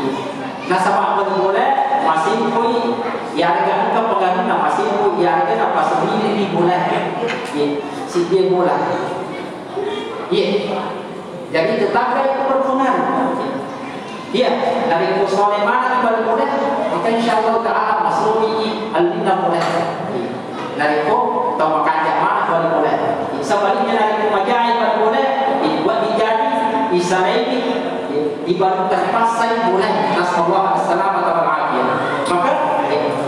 Nasabah 0.68 1.24
boleh 1.24 1.68
masih 2.04 2.52
pun 2.52 3.00
ya 3.32 3.48
harga 3.48 3.88
angka 3.88 4.00
pengguna 4.12 4.54
masih 4.68 4.92
pun 5.00 5.16
ya 5.16 5.40
harga 5.40 5.72
apa 5.72 5.80
sendiri 5.88 6.36
di 6.36 6.44
bulan 6.52 6.84
ya. 6.92 7.00
Si 8.04 8.28
dia 8.28 8.52
bulan 8.52 8.92
ya. 10.28 10.46
Jadi 11.48 11.72
tetangga 11.80 12.20
itu 12.28 12.42
berpengaruh. 12.44 13.40
ya 13.40 13.57
dari 14.88 15.20
kusoleh 15.20 15.62
mana 15.62 16.00
balik 16.00 16.24
boleh 16.24 16.48
maka 16.90 17.08
insya 17.12 17.44
Allah 17.44 17.60
taala 17.60 17.94
masrumi 18.08 18.88
alina 18.90 19.32
boleh 19.44 19.62
dari 20.80 20.98
ko 21.04 21.16
atau 21.54 21.68
makan 21.84 21.96
mana 22.24 22.40
balik 22.48 22.70
boleh 22.80 22.94
sebaliknya 23.44 23.94
dari 23.94 24.14
kumajai 24.26 24.70
balik 24.80 24.96
boleh 25.04 25.26
dibuat 25.60 25.98
dijadi 26.08 26.48
isanaini 26.96 27.60
dibarukan 28.48 29.12
pasai 29.12 29.68
boleh 29.68 29.92
nasallahu 30.16 30.72
assalamu 30.72 31.20
alaikum 31.20 31.86
maka 32.32 32.52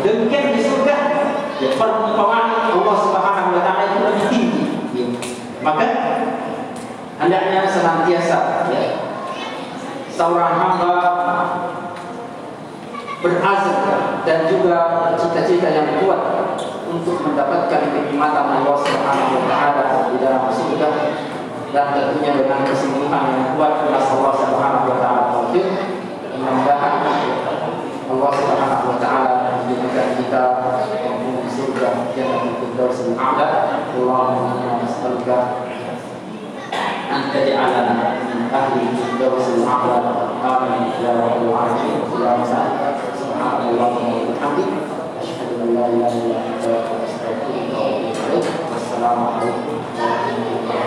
demikian 0.00 0.56
di 0.56 0.60
surga 0.64 0.96
ya, 1.60 1.68
perumpamaan 1.76 2.72
Allah 2.72 2.96
Subhanahu 2.96 3.52
wa 3.52 3.62
taala 3.62 3.82
itu 3.84 3.98
lebih 4.00 4.24
tinggi. 4.32 4.64
Ya. 4.96 5.06
maka 5.60 5.86
hendaknya 7.20 7.68
senantiasa 7.68 8.68
ya, 8.72 8.82
seorang 10.08 10.56
hamba 10.56 10.99
berazam 13.20 13.78
dan 14.24 14.48
juga 14.48 15.12
cita-cita 15.16 15.68
yang 15.68 16.00
kuat 16.00 16.20
untuk 16.90 17.22
mendapatkan 17.22 17.80
kenikmatan 17.92 18.46
Allah 18.60 18.76
Subhanahu 18.80 19.32
wa 19.38 19.44
taala 19.46 19.84
di 20.10 20.16
dalam 20.18 20.48
surga. 20.50 20.88
Dan 21.70 21.86
tentunya 21.94 22.34
dengan 22.34 22.66
kesembuhan 22.66 23.30
yang 23.30 23.54
kuat 23.54 23.86
Allah 23.86 24.34
Subhanahu 24.34 24.90
wa 24.90 24.96
taala 24.98 25.22
taufik 25.30 25.66
mudah-mudahan 26.34 26.94
Allah 28.10 28.30
Subhanahu 28.34 28.90
wa 28.90 28.96
taala 28.98 29.62
menjadikan 29.70 30.18
kita 30.18 30.44
penghuni 30.90 31.46
surga 31.46 32.10
jangan 32.16 32.58
firdaus 32.58 32.98
al-a'la. 33.06 33.48
Allahumma 33.94 34.50
jadi 37.30 37.52
ada 37.54 37.82
tahu 38.50 38.82
jauh 39.22 39.38
sahabat 39.38 40.02
kami 40.42 40.90
jauh 40.98 41.46
wajib 41.54 42.02
sudah 42.10 42.42
sah 42.42 42.98
sahabat 43.14 43.94
kami 44.42 44.66
asyhadu 45.22 45.54
an 45.62 45.68
la 45.78 45.84
ilaha 45.94 46.10
illallah 46.10 46.42
wa 46.58 46.98
asyhadu 47.06 47.38
anna 48.98 50.79